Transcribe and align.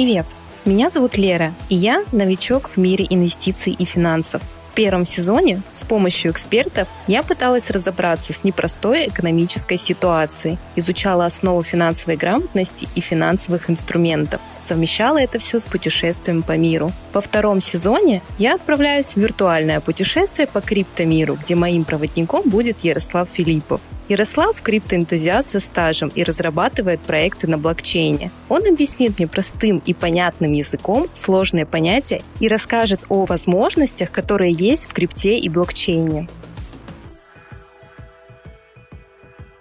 привет! 0.00 0.24
Меня 0.64 0.88
зовут 0.88 1.18
Лера, 1.18 1.52
и 1.68 1.74
я 1.74 2.06
новичок 2.10 2.70
в 2.70 2.78
мире 2.78 3.06
инвестиций 3.10 3.76
и 3.78 3.84
финансов. 3.84 4.40
В 4.64 4.70
первом 4.72 5.04
сезоне 5.04 5.60
с 5.72 5.84
помощью 5.84 6.32
экспертов 6.32 6.88
я 7.06 7.22
пыталась 7.22 7.68
разобраться 7.68 8.32
с 8.32 8.42
непростой 8.42 9.08
экономической 9.08 9.76
ситуацией, 9.76 10.56
изучала 10.74 11.26
основу 11.26 11.62
финансовой 11.62 12.16
грамотности 12.16 12.88
и 12.94 13.00
финансовых 13.02 13.68
инструментов, 13.68 14.40
совмещала 14.58 15.20
это 15.20 15.38
все 15.38 15.60
с 15.60 15.64
путешествием 15.64 16.42
по 16.42 16.56
миру. 16.56 16.92
Во 17.12 17.20
втором 17.20 17.60
сезоне 17.60 18.22
я 18.38 18.54
отправляюсь 18.54 19.12
в 19.12 19.16
виртуальное 19.18 19.80
путешествие 19.80 20.46
по 20.46 20.62
криптомиру, 20.62 21.34
где 21.34 21.56
моим 21.56 21.84
проводником 21.84 22.48
будет 22.48 22.84
Ярослав 22.84 23.28
Филиппов. 23.30 23.82
Ярослав– 24.10 24.60
криптоэнтузиаст 24.62 25.50
со 25.50 25.60
стажем 25.60 26.08
и 26.08 26.24
разрабатывает 26.24 27.00
проекты 27.00 27.46
на 27.46 27.58
блокчейне. 27.58 28.32
Он 28.48 28.66
объяснит 28.66 29.16
мне 29.18 29.28
простым 29.28 29.80
и 29.86 29.94
понятным 29.94 30.50
языком 30.50 31.06
сложные 31.14 31.64
понятия 31.64 32.20
и 32.40 32.48
расскажет 32.48 33.02
о 33.08 33.24
возможностях, 33.24 34.10
которые 34.10 34.52
есть 34.52 34.86
в 34.86 34.92
крипте 34.92 35.38
и 35.38 35.48
блокчейне. 35.48 36.28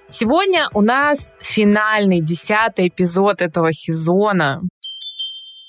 Сегодня 0.08 0.67
у 0.73 0.81
нас 0.81 1.36
финальный 1.41 2.20
десятый 2.20 2.88
эпизод 2.88 3.44
этого 3.44 3.72
сезона. 3.72 4.63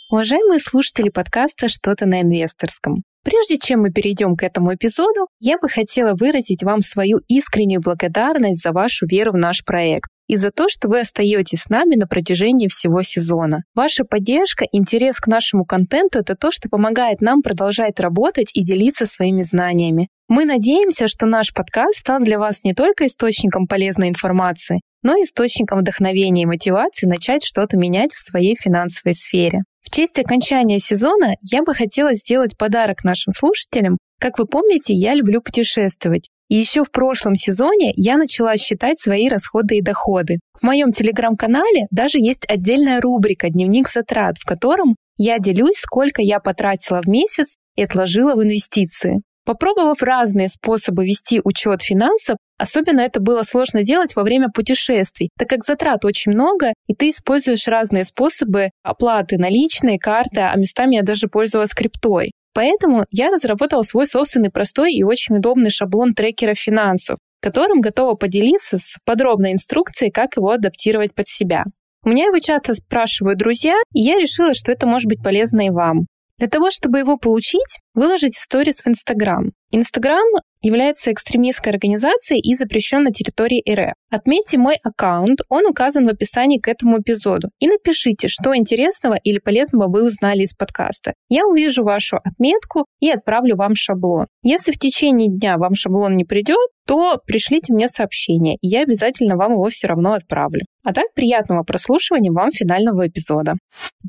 Уважаемые 0.09 0.59
слушатели 0.59 1.11
подкаста 1.11 1.69
«Что-то 1.69 2.07
на 2.07 2.23
инвесторском». 2.23 3.03
Прежде 3.23 3.59
чем 3.59 3.83
мы 3.83 3.91
перейдем 3.91 4.35
к 4.35 4.43
этому 4.43 4.75
эпизоду, 4.75 5.29
я 5.41 5.59
бы 5.59 5.69
хотела 5.69 6.15
выразить 6.15 6.63
вам 6.63 6.81
свою 6.81 7.21
искреннюю 7.29 7.83
благодарность 7.83 8.63
за 8.63 8.73
вашу 8.73 9.07
веру 9.07 9.33
в 9.33 9.37
наш 9.37 9.65
проект 9.65 10.09
и 10.27 10.37
за 10.37 10.51
то, 10.51 10.69
что 10.69 10.89
вы 10.89 11.01
остаетесь 11.01 11.63
с 11.63 11.69
нами 11.69 11.97
на 11.97 12.07
протяжении 12.07 12.69
всего 12.69 13.03
сезона. 13.03 13.65
Ваша 13.75 14.05
поддержка, 14.05 14.65
интерес 14.71 15.19
к 15.19 15.27
нашему 15.27 15.65
контенту— 15.65 16.19
это 16.21 16.37
то, 16.37 16.53
что 16.53 16.69
помогает 16.69 17.21
нам 17.21 17.43
продолжать 17.43 17.99
работать 17.99 18.51
и 18.55 18.63
делиться 18.63 19.07
своими 19.07 19.43
знаниями. 19.43 20.09
Мы 20.29 20.45
надеемся, 20.45 21.09
что 21.09 21.27
наш 21.27 21.53
подкаст 21.53 21.99
стал 21.99 22.21
для 22.21 22.39
вас 22.39 22.63
не 22.63 22.75
только 22.75 23.07
источником 23.07 23.67
полезной 23.67 24.09
информации, 24.09 24.81
но 25.03 25.17
и 25.17 25.25
источником 25.25 25.81
вдохновения 25.81 26.45
и 26.45 26.47
мотивации 26.47 27.09
начать 27.09 27.45
что-то 27.45 27.77
менять 27.77 28.13
в 28.13 28.25
своей 28.25 28.55
финансовой 28.55 29.15
сфере. 29.15 29.65
В 29.83 29.91
честь 29.91 30.19
окончания 30.19 30.79
сезона 30.79 31.37
я 31.43 31.63
бы 31.63 31.75
хотела 31.75 32.15
сделать 32.15 32.57
подарок 32.57 33.05
нашим 33.05 33.33
слушателям. 33.33 33.99
Как 34.21 34.39
вы 34.39 34.47
помните, 34.47 34.95
я 34.95 35.15
люблю 35.15 35.41
путешествовать. 35.41 36.29
И 36.49 36.57
еще 36.57 36.85
в 36.85 36.91
прошлом 36.91 37.37
сезоне 37.37 37.93
я 37.95 38.17
начала 38.17 38.57
считать 38.57 38.99
свои 38.99 39.29
расходы 39.29 39.79
и 39.79 39.83
доходы. 39.83 40.41
В 40.59 40.65
моем 40.65 40.91
телеграм-канале 40.91 41.87
даже 41.91 42.19
есть 42.19 42.45
отдельная 42.49 43.01
рубрика 43.01 43.49
«Дневник 43.49 43.89
затрат», 43.89 44.37
в 44.37 44.45
котором 44.45 44.97
я 45.17 45.39
делюсь, 45.39 45.77
сколько 45.77 46.23
я 46.23 46.41
потратила 46.41 47.01
в 47.03 47.07
месяц 47.07 47.57
и 47.77 47.85
отложила 47.85 48.35
в 48.35 48.43
инвестиции. 48.43 49.23
Попробовав 49.45 50.03
разные 50.03 50.49
способы 50.49 51.07
вести 51.07 51.41
учет 51.43 51.83
финансов, 51.83 52.37
особенно 52.61 53.01
это 53.01 53.21
было 53.21 53.43
сложно 53.43 53.83
делать 53.83 54.15
во 54.15 54.23
время 54.23 54.49
путешествий, 54.55 55.31
так 55.39 55.49
как 55.49 55.65
затрат 55.65 56.05
очень 56.05 56.33
много, 56.33 56.73
и 56.87 56.95
ты 56.95 57.11
используешь 57.11 57.67
разные 57.67 58.05
способы 58.05 58.71
оплаты 58.83 59.39
наличные, 59.39 59.99
карты, 59.99 60.41
а 60.41 60.55
местами 60.57 60.97
я 60.97 61.03
даже 61.03 61.29
пользовалась 61.29 61.75
криптой. 61.75 62.33
Поэтому 62.53 63.07
я 63.11 63.31
разработала 63.31 63.83
свой 63.83 64.07
собственный 64.07 64.51
простой 64.51 64.93
и 64.93 65.05
очень 65.05 65.37
удобный 65.37 65.71
шаблон 65.71 66.15
трекера 66.15 66.55
финансов, 66.55 67.19
которым 67.41 67.81
готова 67.81 68.15
поделиться 68.15 68.77
с 68.77 68.97
подробной 69.05 69.53
инструкцией, 69.53 70.11
как 70.11 70.37
его 70.37 70.51
адаптировать 70.51 71.15
под 71.15 71.29
себя. 71.29 71.65
У 72.03 72.09
меня 72.09 72.27
его 72.27 72.39
часто 72.39 72.75
спрашивают 72.75 73.39
друзья, 73.39 73.75
и 73.95 74.01
я 74.01 74.17
решила, 74.17 74.55
что 74.55 74.73
это 74.73 74.87
может 74.87 75.07
быть 75.07 75.23
полезно 75.23 75.67
и 75.67 75.71
вам. 75.71 76.07
Для 76.39 76.49
того, 76.49 76.71
чтобы 76.71 76.99
его 77.01 77.19
получить, 77.19 77.79
выложите 77.95 78.41
сторис 78.41 78.81
в 78.83 78.89
Инстаграм. 78.89 79.53
Инстаграм 79.71 80.25
является 80.63 81.13
экстремистской 81.13 81.73
организацией 81.73 82.41
и 82.41 82.55
запрещен 82.55 83.03
на 83.03 83.13
территории 83.13 83.63
РФ. 83.69 83.95
Отметьте 84.11 84.59
мой 84.59 84.77
аккаунт, 84.83 85.41
он 85.49 85.67
указан 85.67 86.07
в 86.07 86.09
описании 86.09 86.59
к 86.59 86.69
этому 86.69 87.01
эпизоду. 87.01 87.49
И 87.61 87.69
напишите, 87.69 88.29
что 88.29 88.57
интересного 88.57 89.15
или 89.15 89.39
полезного 89.39 89.89
вы 89.89 90.07
узнали 90.07 90.43
из 90.43 90.55
подкаста. 90.55 91.15
Я 91.29 91.47
увижу 91.47 91.85
вашу 91.85 92.19
отметку 92.25 92.87
и 93.01 93.11
отправлю 93.11 93.57
вам 93.57 93.75
шаблон. 93.75 94.27
Если 94.43 94.73
в 94.73 94.79
течение 94.79 95.29
дня 95.29 95.57
вам 95.59 95.75
шаблон 95.75 96.17
не 96.17 96.25
придет, 96.25 96.69
то 96.87 97.21
пришлите 97.25 97.73
мне 97.73 97.87
сообщение, 97.87 98.57
и 98.61 98.67
я 98.67 98.83
обязательно 98.83 99.37
вам 99.37 99.53
его 99.53 99.69
все 99.69 99.87
равно 99.87 100.15
отправлю. 100.15 100.63
А 100.85 100.93
так, 100.93 101.13
приятного 101.15 101.63
прослушивания 101.63 102.33
вам 102.33 102.51
финального 102.51 103.07
эпизода. 103.07 103.55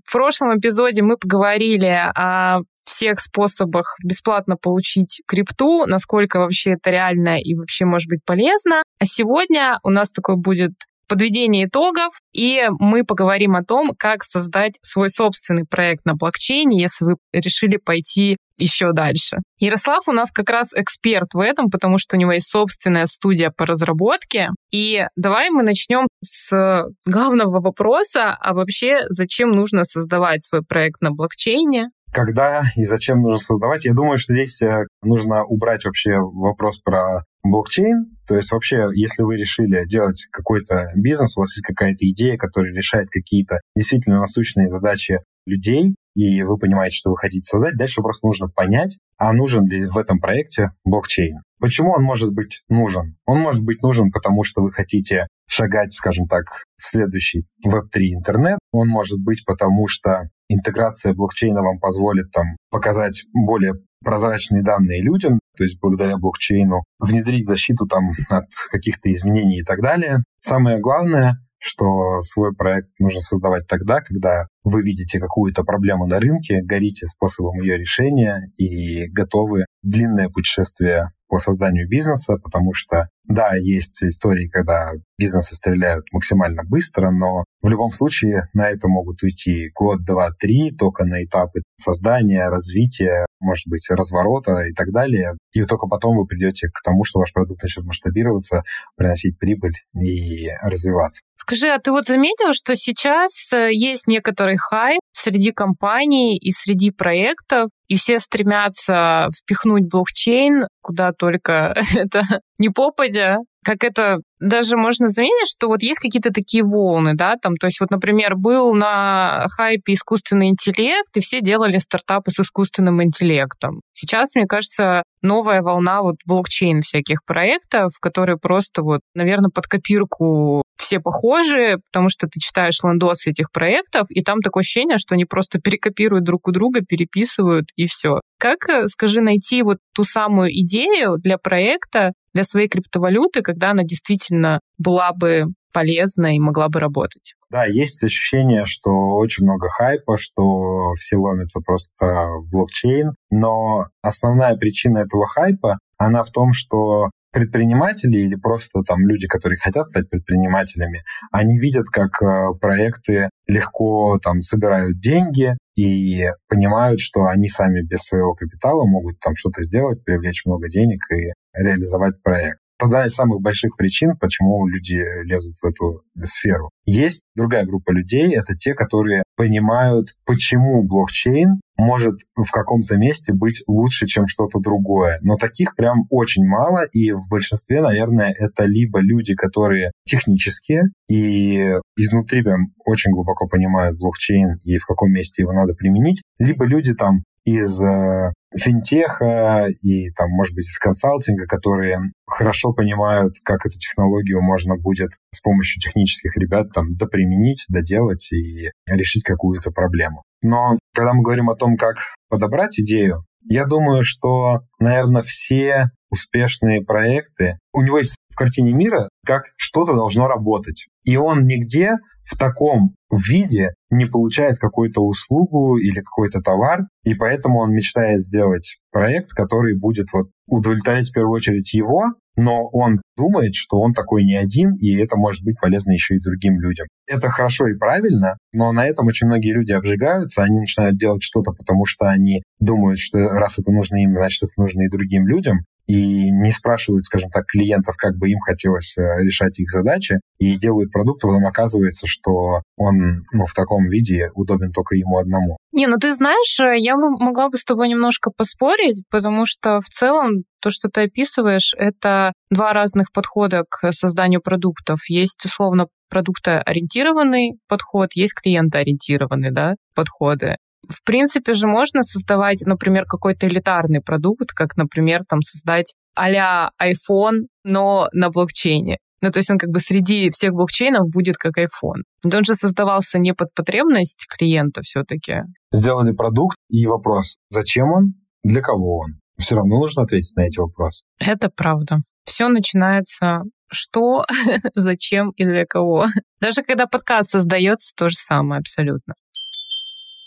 В 0.03 0.11
прошлом 0.11 0.57
эпизоде 0.57 1.03
мы 1.03 1.17
поговорили 1.17 1.85
о 2.15 2.61
всех 2.91 3.19
способах 3.19 3.95
бесплатно 4.03 4.57
получить 4.57 5.21
крипту, 5.25 5.85
насколько 5.85 6.39
вообще 6.39 6.71
это 6.71 6.91
реально 6.91 7.41
и 7.41 7.55
вообще 7.55 7.85
может 7.85 8.07
быть 8.09 8.19
полезно. 8.25 8.83
А 8.99 9.05
сегодня 9.05 9.79
у 9.83 9.89
нас 9.89 10.11
такой 10.11 10.35
будет 10.35 10.73
подведение 11.11 11.65
итогов, 11.65 12.13
и 12.31 12.69
мы 12.79 13.03
поговорим 13.03 13.57
о 13.57 13.65
том, 13.65 13.91
как 13.97 14.23
создать 14.23 14.79
свой 14.81 15.09
собственный 15.09 15.65
проект 15.65 16.05
на 16.05 16.13
блокчейне, 16.13 16.79
если 16.79 17.03
вы 17.03 17.15
решили 17.33 17.75
пойти 17.75 18.37
еще 18.57 18.93
дальше. 18.93 19.37
Ярослав 19.59 20.07
у 20.07 20.13
нас 20.13 20.31
как 20.31 20.49
раз 20.49 20.73
эксперт 20.73 21.33
в 21.33 21.39
этом, 21.39 21.69
потому 21.69 21.97
что 21.97 22.15
у 22.15 22.19
него 22.19 22.31
есть 22.31 22.47
собственная 22.47 23.07
студия 23.07 23.51
по 23.51 23.65
разработке. 23.65 24.51
И 24.71 25.05
давай 25.17 25.49
мы 25.49 25.63
начнем 25.63 26.07
с 26.23 26.85
главного 27.05 27.59
вопроса, 27.59 28.37
а 28.39 28.53
вообще 28.53 29.01
зачем 29.09 29.51
нужно 29.51 29.83
создавать 29.83 30.43
свой 30.43 30.63
проект 30.63 31.01
на 31.01 31.11
блокчейне? 31.11 31.89
Когда 32.11 32.63
и 32.75 32.83
зачем 32.83 33.21
нужно 33.21 33.39
создавать. 33.39 33.85
Я 33.85 33.93
думаю, 33.93 34.17
что 34.17 34.33
здесь 34.33 34.61
э, 34.61 34.85
нужно 35.03 35.43
убрать 35.43 35.85
вообще 35.85 36.17
вопрос 36.17 36.79
про 36.79 37.23
блокчейн. 37.43 38.15
То 38.27 38.35
есть 38.35 38.51
вообще, 38.51 38.87
если 38.93 39.23
вы 39.23 39.37
решили 39.37 39.85
делать 39.85 40.25
какой-то 40.31 40.91
бизнес, 40.95 41.37
у 41.37 41.41
вас 41.41 41.55
есть 41.55 41.65
какая-то 41.65 42.07
идея, 42.09 42.37
которая 42.37 42.73
решает 42.73 43.09
какие-то 43.09 43.59
действительно 43.75 44.19
насущные 44.19 44.69
задачи 44.69 45.19
людей, 45.45 45.95
и 46.15 46.43
вы 46.43 46.57
понимаете, 46.57 46.95
что 46.95 47.09
вы 47.09 47.17
хотите 47.17 47.43
создать, 47.43 47.75
дальше 47.75 48.01
просто 48.01 48.27
нужно 48.27 48.47
понять, 48.47 48.97
а 49.17 49.33
нужен 49.33 49.65
ли 49.67 49.85
в 49.85 49.97
этом 49.97 50.19
проекте 50.19 50.71
блокчейн. 50.83 51.39
Почему 51.59 51.91
он 51.91 52.03
может 52.03 52.33
быть 52.33 52.61
нужен? 52.69 53.17
Он 53.25 53.39
может 53.39 53.63
быть 53.63 53.81
нужен, 53.81 54.11
потому 54.11 54.43
что 54.43 54.61
вы 54.61 54.71
хотите 54.71 55.27
шагать, 55.47 55.93
скажем 55.93 56.27
так, 56.27 56.45
в 56.77 56.85
следующий 56.85 57.45
Web3 57.65 58.15
интернет. 58.15 58.59
Он 58.71 58.87
может 58.87 59.19
быть 59.19 59.43
потому, 59.45 59.87
что 59.87 60.29
интеграция 60.53 61.13
блокчейна 61.13 61.61
вам 61.61 61.79
позволит 61.79 62.31
там 62.31 62.57
показать 62.69 63.23
более 63.33 63.73
прозрачные 64.03 64.63
данные 64.63 65.01
людям, 65.01 65.39
то 65.55 65.63
есть 65.63 65.79
благодаря 65.79 66.17
блокчейну 66.17 66.83
внедрить 66.99 67.45
защиту 67.45 67.85
там 67.87 68.11
от 68.29 68.47
каких-то 68.71 69.11
изменений 69.11 69.59
и 69.59 69.63
так 69.63 69.81
далее. 69.81 70.23
Самое 70.39 70.79
главное, 70.79 71.37
что 71.61 72.21
свой 72.21 72.53
проект 72.53 72.89
нужно 72.99 73.21
создавать 73.21 73.67
тогда, 73.67 74.01
когда 74.01 74.47
вы 74.63 74.81
видите 74.81 75.19
какую-то 75.19 75.63
проблему 75.63 76.07
на 76.07 76.19
рынке, 76.19 76.61
горите 76.63 77.05
способом 77.05 77.59
ее 77.59 77.77
решения 77.77 78.51
и 78.57 79.07
готовы 79.07 79.65
длинное 79.83 80.29
путешествие 80.29 81.09
по 81.31 81.39
созданию 81.39 81.87
бизнеса, 81.87 82.35
потому 82.43 82.73
что, 82.73 83.07
да, 83.23 83.55
есть 83.55 84.03
истории, 84.03 84.49
когда 84.49 84.91
бизнесы 85.17 85.55
стреляют 85.55 86.03
максимально 86.11 86.63
быстро, 86.65 87.09
но 87.09 87.45
в 87.61 87.69
любом 87.69 87.91
случае 87.91 88.49
на 88.53 88.69
это 88.69 88.89
могут 88.89 89.23
уйти 89.23 89.69
год, 89.73 90.03
два, 90.03 90.31
три, 90.37 90.75
только 90.75 91.05
на 91.05 91.23
этапы 91.23 91.59
создания, 91.77 92.49
развития, 92.49 93.25
может 93.39 93.65
быть, 93.67 93.89
разворота 93.89 94.63
и 94.63 94.73
так 94.73 94.91
далее. 94.91 95.37
И 95.53 95.63
только 95.63 95.87
потом 95.87 96.17
вы 96.17 96.25
придете 96.25 96.67
к 96.67 96.81
тому, 96.83 97.05
что 97.05 97.19
ваш 97.19 97.31
продукт 97.31 97.63
начнет 97.63 97.85
масштабироваться, 97.85 98.63
приносить 98.97 99.39
прибыль 99.39 99.73
и 99.95 100.49
развиваться. 100.61 101.21
Скажи, 101.41 101.69
а 101.69 101.79
ты 101.79 101.91
вот 101.91 102.05
заметил, 102.05 102.53
что 102.53 102.75
сейчас 102.75 103.51
э, 103.51 103.73
есть 103.73 104.05
некоторый 104.05 104.57
хайп 104.57 104.99
среди 105.11 105.51
компаний 105.51 106.37
и 106.37 106.51
среди 106.51 106.91
проектов, 106.91 107.71
и 107.87 107.95
все 107.95 108.19
стремятся 108.19 109.27
впихнуть 109.35 109.89
блокчейн 109.89 110.67
куда 110.81 111.13
только 111.13 111.75
это 111.95 112.23
не 112.59 112.69
попадя, 112.69 113.37
как 113.63 113.83
это 113.83 114.19
даже 114.39 114.75
можно 114.75 115.09
заметить, 115.09 115.49
что 115.49 115.67
вот 115.67 115.83
есть 115.83 115.99
какие-то 115.99 116.33
такие 116.33 116.63
волны, 116.63 117.13
да, 117.13 117.35
там, 117.39 117.57
то 117.57 117.67
есть 117.67 117.79
вот, 117.79 117.91
например, 117.91 118.35
был 118.35 118.73
на 118.73 119.45
хайпе 119.55 119.93
искусственный 119.93 120.49
интеллект, 120.49 121.15
и 121.15 121.21
все 121.21 121.41
делали 121.41 121.77
стартапы 121.77 122.31
с 122.31 122.39
искусственным 122.39 123.03
интеллектом. 123.03 123.81
Сейчас, 123.93 124.33
мне 124.33 124.45
кажется, 124.45 125.03
новая 125.21 125.61
волна 125.61 126.01
вот 126.01 126.15
блокчейн 126.25 126.81
всяких 126.81 127.23
проектов, 127.23 127.91
которые 128.01 128.37
просто 128.37 128.81
вот, 128.81 129.01
наверное, 129.13 129.51
под 129.53 129.67
копирку 129.67 130.63
все 130.91 130.99
похожи, 130.99 131.77
потому 131.89 132.09
что 132.09 132.27
ты 132.27 132.39
читаешь 132.41 132.79
лендосы 132.83 133.29
этих 133.29 133.51
проектов, 133.51 134.07
и 134.09 134.21
там 134.21 134.41
такое 134.41 134.61
ощущение, 134.61 134.97
что 134.97 135.15
они 135.15 135.23
просто 135.23 135.59
перекопируют 135.59 136.25
друг 136.25 136.49
у 136.49 136.51
друга, 136.51 136.81
переписывают, 136.81 137.67
и 137.77 137.87
все. 137.87 138.19
Как, 138.37 138.67
э, 138.67 138.87
скажи, 138.87 139.21
найти 139.21 139.63
вот 139.63 139.77
ту 139.95 140.03
самую 140.03 140.51
идею 140.61 141.15
для 141.17 141.37
проекта, 141.37 142.11
для 142.33 142.43
своей 142.43 142.67
криптовалюты, 142.67 143.41
когда 143.41 143.71
она 143.71 143.83
действительно 143.83 144.59
была 144.77 145.13
бы 145.13 145.45
полезна 145.73 146.35
и 146.35 146.39
могла 146.39 146.67
бы 146.67 146.81
работать. 146.81 147.35
Да, 147.49 147.65
есть 147.65 148.03
ощущение, 148.03 148.65
что 148.65 148.91
очень 148.91 149.45
много 149.45 149.69
хайпа, 149.69 150.17
что 150.17 150.93
все 150.95 151.15
ломятся 151.15 151.61
просто 151.61 152.05
в 152.39 152.49
блокчейн, 152.51 153.11
но 153.29 153.85
основная 154.01 154.57
причина 154.57 154.99
этого 154.99 155.25
хайпа, 155.25 155.79
она 155.97 156.23
в 156.23 156.31
том, 156.31 156.51
что 156.51 157.09
предприниматели 157.31 158.17
или 158.17 158.35
просто 158.35 158.81
там 158.87 159.07
люди, 159.07 159.27
которые 159.27 159.57
хотят 159.57 159.85
стать 159.85 160.09
предпринимателями, 160.09 161.01
они 161.31 161.57
видят, 161.57 161.87
как 161.87 162.21
э, 162.21 162.53
проекты 162.59 163.29
легко 163.47 164.19
там 164.19 164.41
собирают 164.41 164.93
деньги 164.93 165.55
и 165.75 166.27
понимают, 166.47 166.99
что 166.99 167.25
они 167.25 167.47
сами 167.47 167.81
без 167.81 168.01
своего 168.01 168.33
капитала 168.33 168.85
могут 168.85 169.19
там 169.19 169.35
что-то 169.35 169.61
сделать, 169.61 170.03
привлечь 170.03 170.45
много 170.45 170.67
денег 170.69 170.99
и 171.11 171.31
реализовать 171.53 172.21
проект 172.21 172.59
одна 172.81 173.05
из 173.05 173.13
самых 173.13 173.41
больших 173.41 173.77
причин, 173.77 174.15
почему 174.19 174.67
люди 174.67 175.03
лезут 175.23 175.57
в 175.61 175.65
эту 175.65 176.03
сферу. 176.23 176.69
Есть 176.85 177.21
другая 177.35 177.65
группа 177.65 177.91
людей, 177.91 178.35
это 178.35 178.55
те, 178.55 178.73
которые 178.73 179.23
понимают, 179.35 180.09
почему 180.25 180.83
блокчейн 180.83 181.61
может 181.77 182.19
в 182.35 182.49
каком-то 182.51 182.95
месте 182.97 183.33
быть 183.33 183.63
лучше, 183.67 184.05
чем 184.05 184.27
что-то 184.27 184.59
другое. 184.59 185.19
Но 185.21 185.35
таких 185.35 185.75
прям 185.75 186.05
очень 186.09 186.45
мало, 186.45 186.83
и 186.85 187.11
в 187.11 187.27
большинстве, 187.29 187.81
наверное, 187.81 188.33
это 188.37 188.65
либо 188.65 188.99
люди, 188.99 189.33
которые 189.33 189.91
технические 190.05 190.83
и 191.09 191.73
изнутри 191.97 192.43
прям 192.43 192.73
очень 192.85 193.11
глубоко 193.11 193.47
понимают 193.47 193.97
блокчейн 193.97 194.59
и 194.63 194.77
в 194.77 194.85
каком 194.85 195.11
месте 195.11 195.41
его 195.41 195.53
надо 195.53 195.73
применить, 195.73 196.21
либо 196.37 196.65
люди 196.65 196.93
там 196.93 197.23
из 197.43 197.81
э, 197.83 198.31
финтеха 198.55 199.67
и 199.81 200.09
там, 200.11 200.29
может 200.29 200.53
быть, 200.53 200.65
из 200.65 200.77
консалтинга, 200.77 201.47
которые 201.47 201.99
хорошо 202.27 202.73
понимают, 202.73 203.35
как 203.43 203.65
эту 203.65 203.77
технологию 203.77 204.41
можно 204.41 204.75
будет 204.75 205.11
с 205.31 205.41
помощью 205.41 205.81
технических 205.81 206.35
ребят 206.37 206.71
там 206.73 206.95
доприменить, 206.95 207.65
доделать 207.69 208.31
и 208.31 208.69
решить 208.87 209.23
какую-то 209.23 209.71
проблему. 209.71 210.23
Но 210.43 210.77
когда 210.93 211.13
мы 211.13 211.23
говорим 211.23 211.49
о 211.49 211.55
том, 211.55 211.77
как 211.77 211.97
подобрать 212.29 212.79
идею, 212.79 213.25
я 213.43 213.65
думаю, 213.65 214.03
что, 214.03 214.61
наверное, 214.79 215.21
все 215.21 215.91
успешные 216.09 216.83
проекты, 216.83 217.57
у 217.73 217.81
него 217.81 217.97
есть 217.97 218.17
в 218.29 218.35
картине 218.35 218.73
мира, 218.73 219.09
как 219.25 219.45
что-то 219.55 219.93
должно 219.93 220.27
работать. 220.27 220.87
И 221.03 221.15
он 221.17 221.45
нигде 221.45 221.93
в 222.23 222.37
таком 222.37 222.95
виде 223.11 223.73
не 223.89 224.05
получает 224.05 224.59
какую-то 224.59 225.01
услугу 225.01 225.77
или 225.77 226.01
какой-то 226.01 226.41
товар, 226.41 226.81
и 227.03 227.15
поэтому 227.15 227.59
он 227.59 227.71
мечтает 227.71 228.21
сделать 228.21 228.77
проект, 228.91 229.31
который 229.31 229.77
будет 229.77 230.07
вот 230.13 230.27
удовлетворять 230.47 231.09
в 231.09 231.13
первую 231.13 231.35
очередь 231.35 231.73
его, 231.73 232.13
но 232.35 232.67
он 232.69 233.01
думает, 233.17 233.55
что 233.55 233.79
он 233.79 233.93
такой 233.93 234.23
не 234.23 234.35
один, 234.35 234.75
и 234.75 234.95
это 234.97 235.17
может 235.17 235.43
быть 235.43 235.59
полезно 235.59 235.91
еще 235.91 236.15
и 236.15 236.21
другим 236.21 236.59
людям. 236.59 236.87
Это 237.07 237.29
хорошо 237.29 237.67
и 237.67 237.77
правильно, 237.77 238.37
но 238.53 238.71
на 238.71 238.87
этом 238.87 239.07
очень 239.07 239.27
многие 239.27 239.53
люди 239.53 239.73
обжигаются, 239.73 240.43
они 240.43 240.59
начинают 240.59 240.97
делать 240.97 241.23
что-то, 241.23 241.51
потому 241.51 241.85
что 241.85 242.05
они 242.09 242.43
думают, 242.59 242.99
что 242.99 243.17
раз 243.19 243.59
это 243.59 243.71
нужно 243.71 243.97
им, 243.97 244.13
значит, 244.13 244.43
это 244.43 244.53
нужно 244.57 244.83
и 244.83 244.89
другим 244.89 245.27
людям, 245.27 245.65
и 245.87 246.31
не 246.31 246.51
спрашивают, 246.51 247.05
скажем 247.05 247.29
так, 247.29 247.45
клиентов, 247.45 247.95
как 247.97 248.17
бы 248.17 248.29
им 248.29 248.39
хотелось 248.39 248.97
э, 248.97 249.01
решать 249.23 249.59
их 249.59 249.69
задачи, 249.69 250.19
и 250.37 250.57
делают 250.57 250.91
продукт, 250.91 251.23
а 251.23 251.27
потом 251.27 251.45
оказывается, 251.45 252.07
что 252.07 252.61
он 252.77 253.25
ну, 253.31 253.45
в 253.45 253.53
таком 253.53 253.87
виде 253.87 254.29
удобен 254.33 254.71
только 254.71 254.95
ему 254.95 255.17
одному. 255.17 255.57
Не, 255.71 255.87
ну 255.87 255.97
ты 255.97 256.13
знаешь, 256.13 256.59
э, 256.59 256.77
я 256.77 256.95
бы 256.95 257.09
могла 257.09 257.49
бы 257.49 257.57
с 257.57 257.65
тобой 257.65 257.89
немножко 257.89 258.31
поспорить, 258.31 259.03
потому 259.09 259.45
что 259.45 259.81
в 259.81 259.85
целом 259.85 260.43
то, 260.61 260.69
что 260.69 260.89
ты 260.89 261.01
описываешь, 261.01 261.73
это 261.77 262.33
два 262.49 262.73
разных 262.73 263.11
подхода 263.11 263.63
к 263.67 263.91
созданию 263.91 264.41
продуктов. 264.41 265.09
Есть, 265.09 265.43
условно, 265.45 265.87
продуктоориентированный 266.09 267.53
подход, 267.67 268.09
есть 268.13 268.35
клиентоориентированный 268.35 269.51
да, 269.51 269.75
подходы. 269.95 270.57
В 270.89 271.03
принципе 271.03 271.53
же 271.53 271.67
можно 271.67 272.03
создавать, 272.03 272.63
например, 272.65 273.05
какой-то 273.05 273.47
элитарный 273.47 274.01
продукт, 274.01 274.51
как, 274.53 274.75
например, 274.77 275.21
там 275.27 275.41
создать 275.41 275.93
а-ля 276.15 276.71
iPhone, 276.81 277.47
но 277.63 278.09
на 278.13 278.29
блокчейне. 278.29 278.97
Ну, 279.21 279.31
то 279.31 279.37
есть 279.37 279.51
он 279.51 279.59
как 279.59 279.69
бы 279.69 279.79
среди 279.79 280.31
всех 280.31 280.53
блокчейнов 280.53 281.07
будет 281.07 281.37
как 281.37 281.57
iPhone. 281.57 282.01
Но 282.23 282.37
он 282.37 282.43
же 282.43 282.55
создавался 282.55 283.19
не 283.19 283.33
под 283.33 283.53
потребность 283.53 284.25
клиента 284.27 284.81
все-таки. 284.83 285.43
Сделали 285.71 286.11
продукт 286.11 286.57
и 286.69 286.87
вопрос, 286.87 287.37
зачем 287.49 287.91
он, 287.91 288.13
для 288.43 288.61
кого 288.61 288.99
он? 288.99 289.19
Все 289.37 289.55
равно 289.55 289.79
нужно 289.79 290.03
ответить 290.03 290.35
на 290.35 290.41
эти 290.41 290.59
вопросы. 290.59 291.03
Это 291.19 291.49
правда. 291.49 291.99
Все 292.25 292.47
начинается 292.47 293.43
что, 293.71 294.25
зачем 294.75 295.31
и 295.31 295.45
для 295.45 295.65
кого. 295.65 296.07
Даже 296.41 296.63
когда 296.63 296.87
подкаст 296.87 297.29
создается, 297.29 297.93
то 297.95 298.09
же 298.09 298.15
самое 298.15 298.59
абсолютно. 298.59 299.13